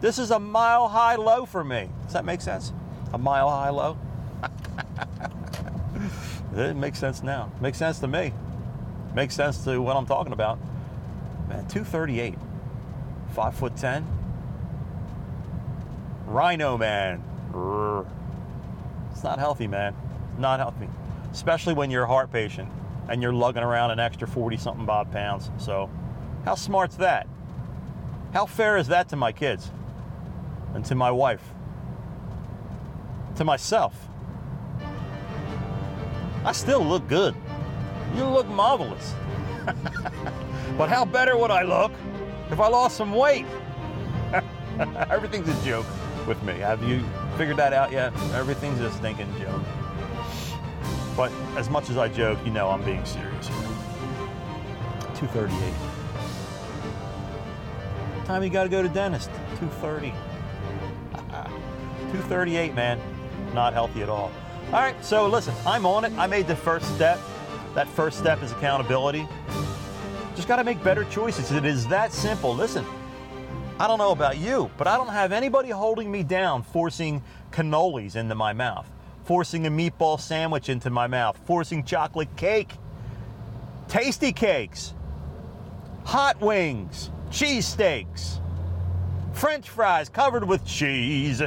This 0.00 0.18
is 0.18 0.30
a 0.30 0.38
mile 0.38 0.88
high 0.88 1.16
low 1.16 1.46
for 1.46 1.64
me. 1.64 1.88
Does 2.04 2.12
that 2.12 2.24
make 2.24 2.40
sense? 2.40 2.72
A 3.12 3.18
mile 3.18 3.48
high 3.48 3.70
low? 3.70 3.96
it 6.56 6.76
makes 6.76 6.98
sense 6.98 7.22
now. 7.22 7.50
Makes 7.60 7.78
sense 7.78 7.98
to 8.00 8.06
me. 8.06 8.32
Makes 9.14 9.34
sense 9.34 9.64
to 9.64 9.80
what 9.80 9.96
I'm 9.96 10.06
talking 10.06 10.32
about. 10.32 10.58
Man, 11.48 11.66
238. 11.68 12.34
Five 13.34 13.54
foot 13.54 13.76
ten. 13.76 14.06
Rhino 16.26 16.78
man. 16.78 17.22
It's 19.12 19.24
not 19.24 19.38
healthy, 19.38 19.66
man. 19.66 19.94
Not 20.38 20.60
healthy. 20.60 20.88
Especially 21.34 21.74
when 21.74 21.90
you're 21.90 22.04
a 22.04 22.06
heart 22.06 22.30
patient 22.30 22.70
and 23.08 23.20
you're 23.20 23.32
lugging 23.32 23.64
around 23.64 23.90
an 23.90 23.98
extra 23.98 24.28
40 24.28 24.56
something 24.56 24.86
bob 24.86 25.10
pounds. 25.10 25.50
So, 25.58 25.90
how 26.44 26.54
smart's 26.54 26.94
that? 26.98 27.26
How 28.32 28.46
fair 28.46 28.76
is 28.76 28.86
that 28.86 29.08
to 29.08 29.16
my 29.16 29.32
kids? 29.32 29.72
And 30.74 30.84
to 30.84 30.94
my 30.94 31.10
wife? 31.10 31.42
To 33.34 33.44
myself? 33.44 34.08
I 36.44 36.52
still 36.52 36.84
look 36.84 37.08
good. 37.08 37.34
You 38.14 38.26
look 38.26 38.46
marvelous. 38.46 39.12
but 40.78 40.88
how 40.88 41.04
better 41.04 41.36
would 41.36 41.50
I 41.50 41.64
look 41.64 41.90
if 42.52 42.60
I 42.60 42.68
lost 42.68 42.96
some 42.96 43.12
weight? 43.12 43.46
Everything's 45.10 45.48
a 45.48 45.64
joke 45.66 45.86
with 46.28 46.40
me. 46.44 46.54
Have 46.58 46.84
you 46.84 47.02
figured 47.36 47.56
that 47.56 47.72
out 47.72 47.90
yet? 47.90 48.12
Everything's 48.34 48.78
a 48.78 48.92
stinking 48.92 49.34
joke. 49.40 49.62
But 51.16 51.30
as 51.56 51.70
much 51.70 51.90
as 51.90 51.96
I 51.96 52.08
joke, 52.08 52.38
you 52.44 52.50
know 52.50 52.68
I'm 52.70 52.82
being 52.84 53.04
serious 53.04 53.48
here. 53.48 53.56
238. 55.14 55.74
Time 58.26 58.42
you 58.42 58.50
gotta 58.50 58.68
go 58.68 58.82
to 58.82 58.88
dentist. 58.88 59.30
230. 59.60 60.10
238, 62.12 62.74
man. 62.74 63.00
Not 63.52 63.72
healthy 63.72 64.02
at 64.02 64.08
all. 64.08 64.32
All 64.66 64.80
right, 64.80 64.96
so 65.04 65.26
listen, 65.28 65.54
I'm 65.66 65.86
on 65.86 66.04
it. 66.04 66.12
I 66.18 66.26
made 66.26 66.46
the 66.46 66.56
first 66.56 66.92
step. 66.94 67.20
That 67.74 67.86
first 67.88 68.18
step 68.18 68.42
is 68.42 68.52
accountability. 68.52 69.28
Just 70.34 70.48
got 70.48 70.56
to 70.56 70.64
make 70.64 70.82
better 70.82 71.04
choices. 71.04 71.52
It 71.52 71.64
is 71.64 71.86
that 71.88 72.12
simple. 72.12 72.54
Listen, 72.54 72.84
I 73.78 73.86
don't 73.86 73.98
know 73.98 74.10
about 74.12 74.38
you, 74.38 74.70
but 74.76 74.86
I 74.86 74.96
don't 74.96 75.08
have 75.08 75.32
anybody 75.32 75.70
holding 75.70 76.10
me 76.10 76.22
down 76.22 76.62
forcing 76.62 77.22
cannolis 77.52 78.16
into 78.16 78.34
my 78.34 78.52
mouth, 78.52 78.88
forcing 79.24 79.66
a 79.66 79.70
meatball 79.70 80.20
sandwich 80.20 80.68
into 80.68 80.90
my 80.90 81.06
mouth, 81.06 81.38
forcing 81.46 81.82
chocolate 81.84 82.34
cake, 82.36 82.72
tasty 83.88 84.32
cakes, 84.32 84.94
hot 86.04 86.40
wings, 86.40 87.10
cheesesteaks, 87.30 88.40
french 89.32 89.68
fries 89.68 90.08
covered 90.08 90.44
with 90.44 90.64
cheese. 90.64 91.42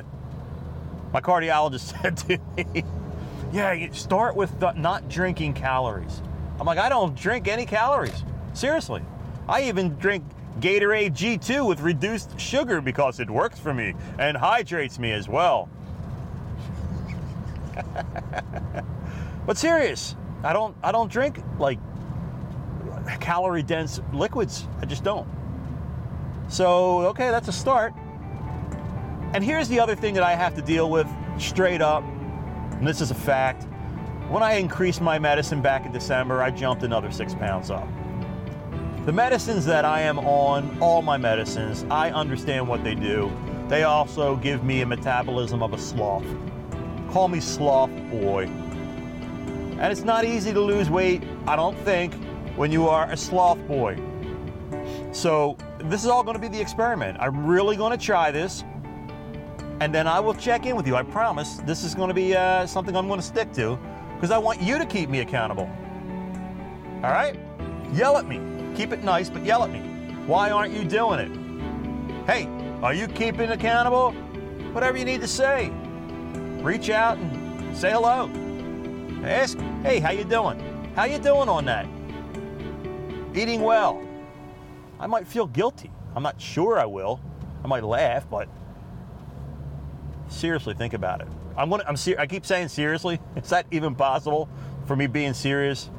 My 1.13 1.21
cardiologist 1.21 2.01
said 2.01 2.17
to 2.17 2.39
me, 2.55 2.83
Yeah, 3.53 3.71
you 3.73 3.93
start 3.93 4.35
with 4.35 4.59
the, 4.59 4.73
not 4.73 5.07
drinking 5.07 5.53
calories. 5.53 6.21
I'm 6.59 6.65
like, 6.65 6.79
I 6.79 6.89
don't 6.89 7.15
drink 7.15 7.47
any 7.47 7.65
calories. 7.65 8.23
Seriously. 8.53 9.03
I 9.47 9.63
even 9.63 9.95
drink 9.95 10.25
Gatorade 10.59 11.11
G2 11.11 11.65
with 11.65 11.79
reduced 11.81 12.37
sugar 12.39 12.81
because 12.81 13.19
it 13.19 13.29
works 13.29 13.59
for 13.59 13.73
me 13.73 13.93
and 14.17 14.35
hydrates 14.35 14.97
me 14.97 15.11
as 15.11 15.29
well. 15.29 15.69
but 19.45 19.57
serious, 19.57 20.15
I 20.43 20.53
don't 20.53 20.75
I 20.83 20.91
don't 20.91 21.11
drink 21.11 21.41
like 21.59 21.79
calorie 23.19 23.63
dense 23.63 23.99
liquids. 24.13 24.67
I 24.81 24.85
just 24.85 25.03
don't. 25.03 25.27
So, 26.49 26.99
okay, 27.07 27.29
that's 27.29 27.47
a 27.47 27.53
start. 27.53 27.93
And 29.33 29.43
here's 29.43 29.67
the 29.67 29.79
other 29.79 29.95
thing 29.95 30.13
that 30.13 30.23
I 30.23 30.33
have 30.33 30.55
to 30.55 30.61
deal 30.61 30.89
with 30.89 31.07
straight 31.37 31.81
up, 31.81 32.03
and 32.03 32.87
this 32.87 33.01
is 33.01 33.11
a 33.11 33.15
fact. 33.15 33.67
When 34.29 34.43
I 34.43 34.53
increased 34.53 35.01
my 35.01 35.19
medicine 35.19 35.61
back 35.61 35.85
in 35.85 35.91
December, 35.91 36.41
I 36.41 36.51
jumped 36.51 36.83
another 36.83 37.11
six 37.11 37.33
pounds 37.33 37.69
up. 37.69 37.87
The 39.05 39.11
medicines 39.11 39.65
that 39.65 39.85
I 39.85 40.01
am 40.01 40.19
on, 40.19 40.77
all 40.81 41.01
my 41.01 41.17
medicines, 41.17 41.85
I 41.89 42.11
understand 42.11 42.67
what 42.67 42.83
they 42.83 42.95
do. 42.95 43.31
They 43.67 43.83
also 43.83 44.35
give 44.37 44.63
me 44.63 44.81
a 44.81 44.85
metabolism 44.85 45.61
of 45.61 45.73
a 45.73 45.77
sloth. 45.77 46.25
Call 47.17 47.29
me 47.29 47.39
sloth 47.39 47.89
boy. 48.11 48.43
And 48.43 49.91
it's 49.91 50.03
not 50.03 50.23
easy 50.23 50.53
to 50.53 50.61
lose 50.61 50.87
weight, 50.87 51.23
I 51.47 51.55
don't 51.55 51.75
think, 51.79 52.13
when 52.55 52.71
you 52.71 52.87
are 52.87 53.09
a 53.09 53.17
sloth 53.17 53.57
boy. 53.67 53.97
So, 55.13 55.57
this 55.79 56.03
is 56.03 56.11
all 56.11 56.21
going 56.21 56.35
to 56.35 56.39
be 56.39 56.47
the 56.47 56.61
experiment. 56.61 57.17
I'm 57.19 57.47
really 57.47 57.75
going 57.75 57.91
to 57.91 57.97
try 57.97 58.29
this. 58.29 58.63
And 59.79 59.95
then 59.95 60.05
I 60.05 60.19
will 60.19 60.35
check 60.35 60.67
in 60.67 60.75
with 60.75 60.85
you. 60.85 60.95
I 60.95 61.01
promise 61.01 61.55
this 61.65 61.83
is 61.83 61.95
going 61.95 62.09
to 62.09 62.13
be 62.13 62.35
uh, 62.35 62.67
something 62.67 62.95
I'm 62.95 63.07
going 63.07 63.19
to 63.19 63.25
stick 63.25 63.51
to 63.53 63.79
because 64.13 64.29
I 64.29 64.37
want 64.37 64.61
you 64.61 64.77
to 64.77 64.85
keep 64.85 65.09
me 65.09 65.21
accountable. 65.21 65.67
All 66.97 67.09
right? 67.09 67.35
Yell 67.93 68.17
at 68.17 68.27
me. 68.27 68.39
Keep 68.75 68.91
it 68.93 69.03
nice, 69.03 69.27
but 69.27 69.43
yell 69.43 69.63
at 69.63 69.71
me. 69.71 69.79
Why 70.27 70.51
aren't 70.51 70.71
you 70.71 70.83
doing 70.83 71.19
it? 71.19 72.27
Hey, 72.27 72.45
are 72.83 72.93
you 72.93 73.07
keeping 73.07 73.49
accountable? 73.49 74.11
Whatever 74.71 74.99
you 74.99 75.05
need 75.05 75.21
to 75.21 75.27
say. 75.27 75.73
Reach 76.67 76.89
out 76.89 77.17
and 77.17 77.77
say 77.77 77.91
hello. 77.91 78.29
Ask, 79.23 79.57
hey, 79.83 80.01
how 80.01 80.11
you 80.11 80.25
doing? 80.25 80.59
How 80.97 81.05
you 81.05 81.17
doing 81.17 81.47
on 81.47 81.63
that? 81.63 81.85
Eating 83.33 83.61
well. 83.61 84.05
I 84.99 85.07
might 85.07 85.25
feel 85.25 85.47
guilty. 85.47 85.89
I'm 86.13 86.23
not 86.23 86.41
sure 86.41 86.77
I 86.77 86.83
will. 86.83 87.21
I 87.63 87.67
might 87.67 87.85
laugh, 87.85 88.29
but 88.29 88.49
seriously 90.27 90.73
think 90.73 90.93
about 90.93 91.21
it. 91.21 91.29
I'm 91.55 91.69
gonna. 91.69 91.85
I'm 91.87 91.95
ser- 91.95 92.19
I 92.19 92.27
keep 92.27 92.45
saying 92.45 92.67
seriously. 92.67 93.21
Is 93.37 93.47
that 93.47 93.65
even 93.71 93.95
possible 93.95 94.49
for 94.87 94.97
me 94.97 95.07
being 95.07 95.33
serious? 95.33 95.89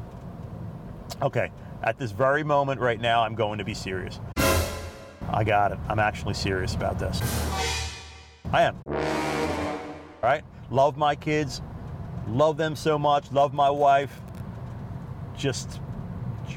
Okay. 1.23 1.51
At 1.83 1.97
this 1.97 2.11
very 2.11 2.43
moment 2.43 2.79
right 2.79 3.01
now, 3.01 3.23
I'm 3.23 3.35
going 3.35 3.57
to 3.57 3.65
be 3.65 3.73
serious. 3.73 4.21
I 5.31 5.45
got 5.45 5.73
it. 5.73 5.79
I'm 5.89 5.99
actually 5.99 6.35
serious 6.35 6.75
about 6.75 6.99
this. 6.99 7.23
I 8.53 8.65
am. 8.65 8.79
All 8.87 8.95
right. 10.23 10.45
Love 10.71 10.97
my 10.97 11.15
kids. 11.15 11.63
Love 12.29 12.57
them 12.57 12.77
so 12.77 12.99
much. 12.99 13.33
Love 13.33 13.55
my 13.55 13.71
wife. 13.71 14.21
Just 15.37 15.81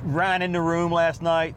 ran 0.03 0.41
in 0.41 0.51
the 0.51 0.61
room 0.61 0.91
last 0.91 1.21
night. 1.21 1.55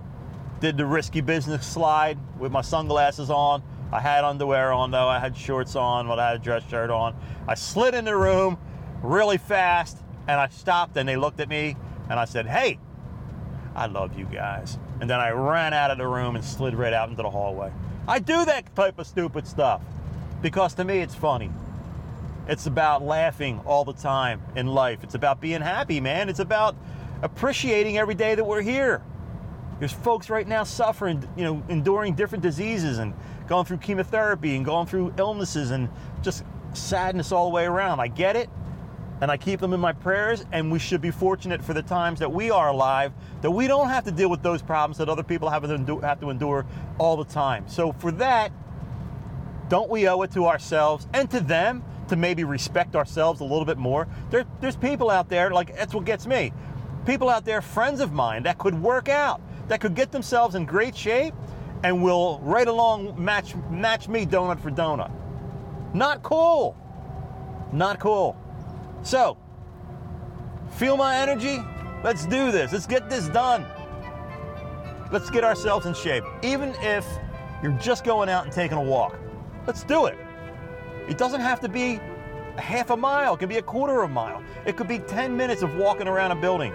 Did 0.60 0.76
the 0.76 0.86
risky 0.86 1.20
business 1.20 1.66
slide 1.66 2.18
with 2.38 2.52
my 2.52 2.62
sunglasses 2.62 3.30
on. 3.30 3.62
I 3.92 4.00
had 4.00 4.24
underwear 4.24 4.72
on 4.72 4.90
though. 4.90 5.08
I 5.08 5.18
had 5.18 5.36
shorts 5.36 5.76
on, 5.76 6.06
but 6.06 6.18
I 6.18 6.28
had 6.28 6.36
a 6.36 6.38
dress 6.38 6.68
shirt 6.68 6.90
on. 6.90 7.16
I 7.46 7.54
slid 7.54 7.94
in 7.94 8.04
the 8.04 8.16
room 8.16 8.58
really 9.02 9.38
fast 9.38 9.98
and 10.26 10.40
I 10.40 10.48
stopped 10.48 10.96
and 10.96 11.08
they 11.08 11.16
looked 11.16 11.40
at 11.40 11.48
me 11.48 11.76
and 12.08 12.18
I 12.18 12.24
said, 12.24 12.46
Hey, 12.46 12.78
I 13.74 13.86
love 13.86 14.18
you 14.18 14.26
guys. 14.26 14.78
And 15.00 15.10
then 15.10 15.20
I 15.20 15.30
ran 15.30 15.74
out 15.74 15.90
of 15.90 15.98
the 15.98 16.06
room 16.06 16.36
and 16.36 16.44
slid 16.44 16.74
right 16.74 16.92
out 16.92 17.10
into 17.10 17.22
the 17.22 17.30
hallway. 17.30 17.72
I 18.06 18.18
do 18.20 18.44
that 18.44 18.74
type 18.76 18.98
of 18.98 19.06
stupid 19.06 19.46
stuff 19.46 19.82
because 20.40 20.74
to 20.74 20.84
me 20.84 21.00
it's 21.00 21.14
funny. 21.14 21.50
It's 22.46 22.66
about 22.66 23.02
laughing 23.02 23.60
all 23.64 23.84
the 23.84 23.94
time 23.94 24.42
in 24.54 24.66
life. 24.66 25.02
It's 25.02 25.14
about 25.14 25.40
being 25.40 25.60
happy, 25.60 26.00
man. 26.00 26.28
It's 26.28 26.40
about 26.40 26.76
appreciating 27.22 27.96
every 27.96 28.14
day 28.14 28.34
that 28.34 28.44
we're 28.44 28.60
here. 28.60 29.02
There's 29.78 29.92
folks 29.92 30.30
right 30.30 30.46
now 30.46 30.64
suffering, 30.64 31.26
you 31.36 31.44
know, 31.44 31.62
enduring 31.68 32.14
different 32.14 32.42
diseases 32.42 32.98
and 32.98 33.14
going 33.48 33.64
through 33.64 33.78
chemotherapy 33.78 34.56
and 34.56 34.64
going 34.64 34.86
through 34.86 35.14
illnesses 35.18 35.70
and 35.70 35.88
just 36.22 36.44
sadness 36.74 37.32
all 37.32 37.48
the 37.48 37.54
way 37.54 37.64
around. 37.64 38.00
I 38.00 38.08
get 38.08 38.36
it. 38.36 38.50
And 39.20 39.30
I 39.30 39.36
keep 39.36 39.60
them 39.60 39.72
in 39.72 39.80
my 39.80 39.92
prayers, 39.92 40.44
and 40.50 40.72
we 40.72 40.80
should 40.80 41.00
be 41.00 41.12
fortunate 41.12 41.64
for 41.64 41.72
the 41.72 41.82
times 41.82 42.18
that 42.18 42.30
we 42.30 42.50
are 42.50 42.68
alive, 42.68 43.12
that 43.42 43.50
we 43.50 43.68
don't 43.68 43.88
have 43.88 44.04
to 44.04 44.10
deal 44.10 44.28
with 44.28 44.42
those 44.42 44.60
problems 44.60 44.98
that 44.98 45.08
other 45.08 45.22
people 45.22 45.48
have 45.48 45.62
to 45.62 45.72
endure, 45.72 46.00
have 46.02 46.20
to 46.20 46.30
endure 46.30 46.66
all 46.98 47.16
the 47.16 47.24
time. 47.24 47.64
So, 47.68 47.92
for 47.92 48.10
that, 48.12 48.50
don't 49.74 49.90
we 49.90 50.06
owe 50.06 50.22
it 50.22 50.30
to 50.30 50.46
ourselves 50.46 51.08
and 51.14 51.28
to 51.28 51.40
them 51.40 51.82
to 52.06 52.14
maybe 52.14 52.44
respect 52.44 52.94
ourselves 52.94 53.40
a 53.40 53.42
little 53.44 53.64
bit 53.64 53.76
more? 53.76 54.06
There, 54.30 54.44
there's 54.60 54.76
people 54.76 55.10
out 55.10 55.28
there, 55.28 55.50
like, 55.50 55.74
that's 55.74 55.92
what 55.92 56.04
gets 56.04 56.28
me. 56.28 56.52
People 57.06 57.28
out 57.28 57.44
there, 57.44 57.60
friends 57.60 57.98
of 57.98 58.12
mine, 58.12 58.44
that 58.44 58.56
could 58.56 58.80
work 58.80 59.08
out, 59.08 59.40
that 59.66 59.80
could 59.80 59.96
get 59.96 60.12
themselves 60.12 60.54
in 60.54 60.64
great 60.64 60.94
shape 60.94 61.34
and 61.82 62.04
will 62.04 62.38
right 62.44 62.68
along 62.68 63.16
match 63.18 63.56
match 63.68 64.06
me 64.06 64.24
donut 64.24 64.60
for 64.60 64.70
donut. 64.70 65.10
Not 65.92 66.22
cool. 66.22 66.76
Not 67.72 67.98
cool. 67.98 68.36
So, 69.02 69.36
feel 70.70 70.96
my 70.96 71.16
energy? 71.16 71.58
Let's 72.04 72.26
do 72.26 72.52
this. 72.52 72.72
Let's 72.72 72.86
get 72.86 73.10
this 73.10 73.26
done. 73.30 73.66
Let's 75.10 75.30
get 75.30 75.42
ourselves 75.42 75.84
in 75.86 75.94
shape. 75.94 76.22
Even 76.42 76.76
if 76.78 77.04
you're 77.60 77.76
just 77.78 78.04
going 78.04 78.28
out 78.28 78.44
and 78.44 78.52
taking 78.52 78.78
a 78.78 78.80
walk, 78.80 79.18
let's 79.66 79.82
do 79.84 80.06
it. 80.06 80.18
It 81.08 81.18
doesn't 81.18 81.40
have 81.40 81.60
to 81.60 81.68
be 81.68 82.00
a 82.56 82.60
half 82.60 82.90
a 82.90 82.96
mile, 82.96 83.34
it 83.34 83.38
could 83.38 83.48
be 83.48 83.58
a 83.58 83.62
quarter 83.62 84.02
of 84.02 84.10
a 84.10 84.12
mile. 84.12 84.42
It 84.66 84.76
could 84.76 84.88
be 84.88 84.98
10 84.98 85.36
minutes 85.36 85.62
of 85.62 85.74
walking 85.76 86.08
around 86.08 86.30
a 86.30 86.36
building. 86.36 86.72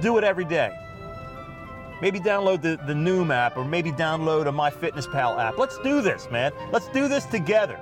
Do 0.00 0.18
it 0.18 0.24
every 0.24 0.44
day. 0.44 0.76
Maybe 2.02 2.18
download 2.18 2.62
the, 2.62 2.78
the 2.86 2.94
Noom 2.94 3.32
app 3.32 3.56
or 3.56 3.64
maybe 3.64 3.92
download 3.92 4.46
a 4.46 4.52
MyFitnessPal 4.52 5.38
app. 5.38 5.58
Let's 5.58 5.78
do 5.78 6.00
this, 6.00 6.30
man. 6.30 6.52
Let's 6.72 6.88
do 6.88 7.08
this 7.08 7.26
together 7.26 7.78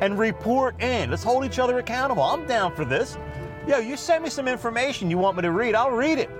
and 0.00 0.18
report 0.18 0.80
in. 0.80 1.10
Let's 1.10 1.24
hold 1.24 1.44
each 1.44 1.58
other 1.58 1.78
accountable. 1.78 2.22
I'm 2.22 2.46
down 2.46 2.74
for 2.74 2.84
this. 2.84 3.18
Yo, 3.66 3.78
you 3.78 3.96
send 3.96 4.24
me 4.24 4.30
some 4.30 4.48
information 4.48 5.10
you 5.10 5.18
want 5.18 5.36
me 5.36 5.42
to 5.42 5.52
read, 5.52 5.74
I'll 5.74 5.90
read 5.90 6.18
it. 6.18 6.30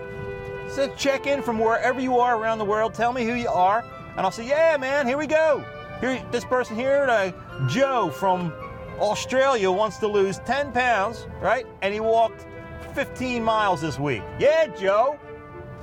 So 0.70 0.92
check 0.94 1.26
in 1.26 1.42
from 1.42 1.58
wherever 1.58 2.00
you 2.00 2.18
are 2.18 2.36
around 2.36 2.58
the 2.58 2.64
world. 2.64 2.94
Tell 2.94 3.12
me 3.12 3.24
who 3.24 3.34
you 3.34 3.48
are, 3.48 3.84
and 4.16 4.20
I'll 4.20 4.30
say, 4.30 4.46
yeah, 4.46 4.76
man, 4.78 5.06
here 5.06 5.18
we 5.18 5.26
go. 5.26 5.64
Here, 6.00 6.24
this 6.30 6.44
person 6.44 6.76
here, 6.76 7.06
uh, 7.08 7.32
Joe 7.68 8.10
from 8.10 8.52
Australia, 8.98 9.70
wants 9.70 9.98
to 9.98 10.06
lose 10.06 10.38
10 10.40 10.72
pounds, 10.72 11.26
right? 11.40 11.66
And 11.82 11.92
he 11.92 12.00
walked 12.00 12.46
15 12.94 13.42
miles 13.44 13.80
this 13.80 13.98
week. 13.98 14.22
Yeah, 14.38 14.66
Joe, 14.68 15.18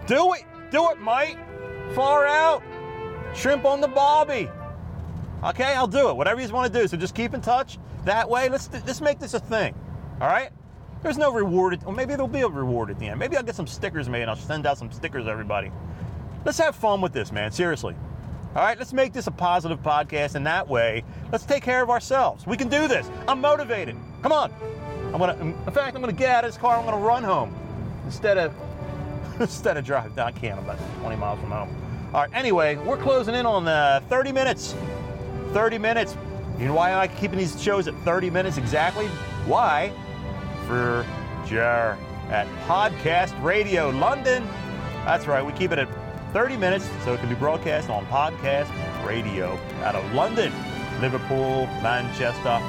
do 0.08 0.34
it. 0.34 0.44
Do 0.72 0.90
it, 0.90 1.02
mate. 1.02 1.38
Far 1.94 2.26
out. 2.26 2.64
Shrimp 3.34 3.66
on 3.66 3.80
the 3.80 3.88
barbie. 3.88 4.50
Okay, 5.44 5.76
I'll 5.76 5.88
do 5.88 6.10
it. 6.10 6.16
Whatever 6.16 6.42
you 6.42 6.50
want 6.50 6.72
to 6.74 6.80
do. 6.82 6.88
So 6.88 6.98
just 6.98 7.16
keep 7.16 7.34
in 7.34 7.42
touch. 7.42 7.78
That 8.06 8.30
way, 8.30 8.50
let's 8.50 8.70
let's 8.72 9.02
make 9.02 9.20
this 9.20 9.34
a 9.34 9.40
thing. 9.40 9.76
All 10.20 10.28
right. 10.28 10.50
There's 11.04 11.18
no 11.18 11.32
reward, 11.32 11.80
or 11.86 11.94
maybe 11.94 12.16
there'll 12.16 12.28
be 12.28 12.42
a 12.42 12.48
reward 12.48 12.90
at 12.90 12.98
the 12.98 13.08
end. 13.08 13.20
Maybe 13.20 13.38
I'll 13.38 13.44
get 13.44 13.56
some 13.56 13.68
stickers 13.68 14.10
made 14.10 14.24
and 14.24 14.32
I'll 14.32 14.36
send 14.36 14.66
out 14.66 14.78
some 14.78 14.92
stickers 14.92 15.26
to 15.26 15.32
everybody. 15.32 15.72
Let's 16.44 16.58
have 16.58 16.76
fun 16.76 17.02
with 17.02 17.14
this, 17.14 17.32
man. 17.32 17.52
Seriously. 17.52 17.96
All 18.58 18.64
right, 18.64 18.76
let's 18.80 18.92
make 18.92 19.14
this 19.14 19.28
a 19.28 19.32
positive 19.32 19.84
podcast, 19.84 20.34
and 20.34 20.48
that 20.48 20.68
way, 20.68 21.04
let's 21.32 21.46
take 21.46 21.62
care 21.62 21.84
of 21.84 21.92
ourselves. 21.92 22.48
We 22.48 22.58
can 22.58 22.70
do 22.70 22.88
this. 22.88 23.08
I'm 23.28 23.40
motivated. 23.40 23.96
Come 24.24 24.32
on. 24.32 24.52
I'm 25.14 25.20
gonna. 25.20 25.38
In 25.40 25.54
fact, 25.72 25.96
I'm 25.96 26.02
gonna 26.02 26.12
get 26.12 26.32
out 26.32 26.44
of 26.44 26.52
this 26.52 26.60
car. 26.60 26.76
I'm 26.76 26.84
gonna 26.84 26.98
run 26.98 27.24
home 27.24 27.56
instead 28.06 28.40
of 28.40 28.52
instead 29.40 29.78
of 29.78 29.86
driving. 29.86 30.16
down 30.16 30.30
I 30.30 30.32
can't. 30.32 30.58
I'm 30.58 30.64
about 30.66 30.80
20 31.02 31.16
miles 31.18 31.40
from 31.40 31.52
home. 31.52 32.10
All 32.16 32.22
right. 32.22 32.32
Anyway, 32.34 32.78
we're 32.78 32.98
closing 32.98 33.36
in 33.36 33.46
on 33.46 33.68
uh, 33.68 34.02
30 34.10 34.32
minutes. 34.32 34.74
30 35.54 35.78
minutes. 35.78 36.18
You 36.58 36.66
know 36.66 36.74
why 36.74 36.90
I 36.90 36.96
like 36.96 37.16
keeping 37.20 37.38
these 37.38 37.62
shows 37.62 37.88
at 37.88 37.94
30 38.06 38.32
minutes 38.32 38.58
exactly? 38.58 39.06
Why? 39.46 39.94
For 40.66 41.06
Jar 41.46 41.96
at 42.30 42.48
Podcast 42.66 43.40
Radio 43.44 43.92
London. 43.92 44.50
That's 45.06 45.28
right. 45.28 45.46
We 45.46 45.52
keep 45.52 45.72
it 45.72 45.78
at 45.78 45.88
30 46.34 46.58
minutes 46.58 46.90
so 47.04 47.14
it 47.14 47.20
can 47.20 47.30
be 47.30 47.36
broadcast 47.36 47.90
on 47.90 48.06
podcast 48.08 48.70
radio 49.06 49.58
out 49.84 49.96
of 49.96 50.14
London, 50.14 50.52
Liverpool, 51.02 51.66
Manchester, 51.82 52.62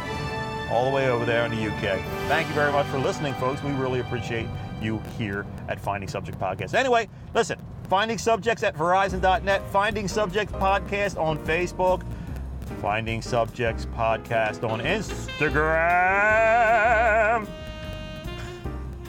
all 0.71 0.85
the 0.89 0.91
way 0.95 1.09
over 1.09 1.25
there 1.25 1.45
in 1.45 1.51
the 1.51 1.67
UK. 1.67 1.99
Thank 2.29 2.47
you 2.49 2.55
very 2.55 2.71
much 2.73 2.87
for 2.87 2.99
listening, 2.99 3.35
folks. 3.35 3.63
We 3.63 3.73
really 3.73 4.01
appreciate 4.01 4.47
you 4.81 4.99
here 5.17 5.45
at 5.69 5.81
Finding 5.81 6.09
Subject 6.09 6.39
Podcast. 6.39 6.75
Anyway, 6.75 7.09
listen, 7.35 7.59
Finding 7.89 8.19
Subjects 8.19 8.63
at 8.63 8.77
Verizon.net, 8.77 9.63
Finding 9.71 10.07
Subjects 10.09 10.53
Podcast 10.53 11.19
on 11.21 11.39
Facebook, 11.39 12.03
Finding 12.81 13.23
Subjects 13.23 13.87
Podcast 13.87 14.69
on 14.69 14.81
Instagram. 14.81 16.29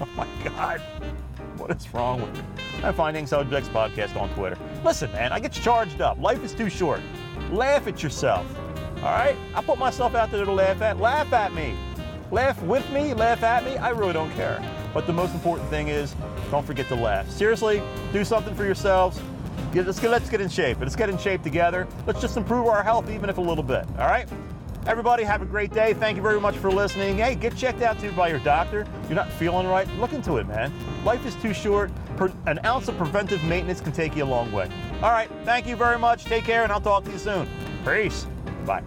Oh 0.02 0.08
my 0.16 0.26
God. 0.46 0.82
What 1.70 1.78
is 1.78 1.94
wrong 1.94 2.20
with 2.20 2.34
me? 2.34 2.42
I'm 2.84 2.96
finding 2.96 3.28
Subjects 3.28 3.70
Podcast 3.70 4.20
on 4.20 4.28
Twitter. 4.34 4.58
Listen, 4.84 5.12
man, 5.12 5.32
I 5.32 5.40
get 5.40 5.52
charged 5.52 6.02
up. 6.02 6.18
Life 6.20 6.44
is 6.44 6.52
too 6.52 6.68
short. 6.68 7.00
Laugh 7.52 7.86
at 7.86 8.02
yourself. 8.02 8.44
All 8.98 9.12
right? 9.12 9.36
I 9.54 9.62
put 9.62 9.78
myself 9.78 10.16
out 10.16 10.32
there 10.32 10.44
to 10.44 10.52
laugh 10.52 10.82
at. 10.82 10.98
Laugh 10.98 11.32
at 11.32 11.54
me. 11.54 11.76
Laugh 12.32 12.60
with 12.64 12.90
me, 12.90 13.14
laugh 13.14 13.44
at 13.44 13.64
me. 13.66 13.78
I 13.78 13.90
really 13.90 14.14
don't 14.14 14.32
care. 14.32 14.60
But 14.96 15.06
the 15.06 15.14
most 15.14 15.36
important 15.36 15.70
thing 15.70 15.90
is 15.90 16.16
don't 16.50 16.66
forget 16.66 16.88
to 16.88 16.96
laugh. 16.96 17.30
Seriously, 17.30 17.84
do 18.14 18.26
something 18.26 18.56
for 18.56 18.66
yourselves. 18.66 19.22
Let's, 19.76 20.00
get, 20.00 20.10
let's 20.10 20.28
get 20.28 20.42
in 20.42 20.50
shape. 20.50 20.80
Let's 20.80 20.96
get 20.96 21.08
in 21.08 21.20
shape 21.20 21.44
together. 21.44 21.88
Let's 22.08 22.20
just 22.20 22.36
improve 22.36 22.66
our 22.66 22.82
health, 22.82 23.12
even 23.12 23.30
if 23.30 23.38
a 23.38 23.42
little 23.42 23.64
bit. 23.64 23.86
All 24.00 24.08
right? 24.08 24.28
Everybody, 24.88 25.24
have 25.24 25.42
a 25.42 25.46
great 25.46 25.72
day. 25.72 25.94
Thank 25.94 26.16
you 26.16 26.24
very 26.24 26.40
much 26.40 26.56
for 26.56 26.72
listening. 26.72 27.18
Hey, 27.18 27.36
get 27.36 27.56
checked 27.56 27.82
out 27.82 28.00
too 28.00 28.12
by 28.14 28.30
your 28.30 28.40
doctor. 28.40 28.88
You're 29.04 29.16
not 29.16 29.32
feeling 29.32 29.68
right? 29.68 29.88
Look 29.98 30.14
into 30.14 30.38
it, 30.38 30.48
man. 30.48 30.72
Life 31.04 31.26
is 31.26 31.36
too 31.36 31.54
short. 31.54 31.92
An 32.48 32.60
ounce 32.66 32.88
of 32.88 32.98
preventive 32.98 33.44
maintenance 33.44 33.82
can 33.82 33.92
take 33.92 34.16
you 34.16 34.24
a 34.24 34.26
long 34.26 34.52
way. 34.52 34.70
All 35.02 35.12
right, 35.12 35.30
thank 35.46 35.68
you 35.68 35.76
very 35.76 36.00
much. 36.00 36.26
Take 36.26 36.44
care, 36.44 36.64
and 36.64 36.72
I'll 36.72 36.82
talk 36.82 37.06
to 37.06 37.12
you 37.12 37.20
soon. 37.20 37.48
Peace. 37.86 38.26
Bye. 38.66 38.84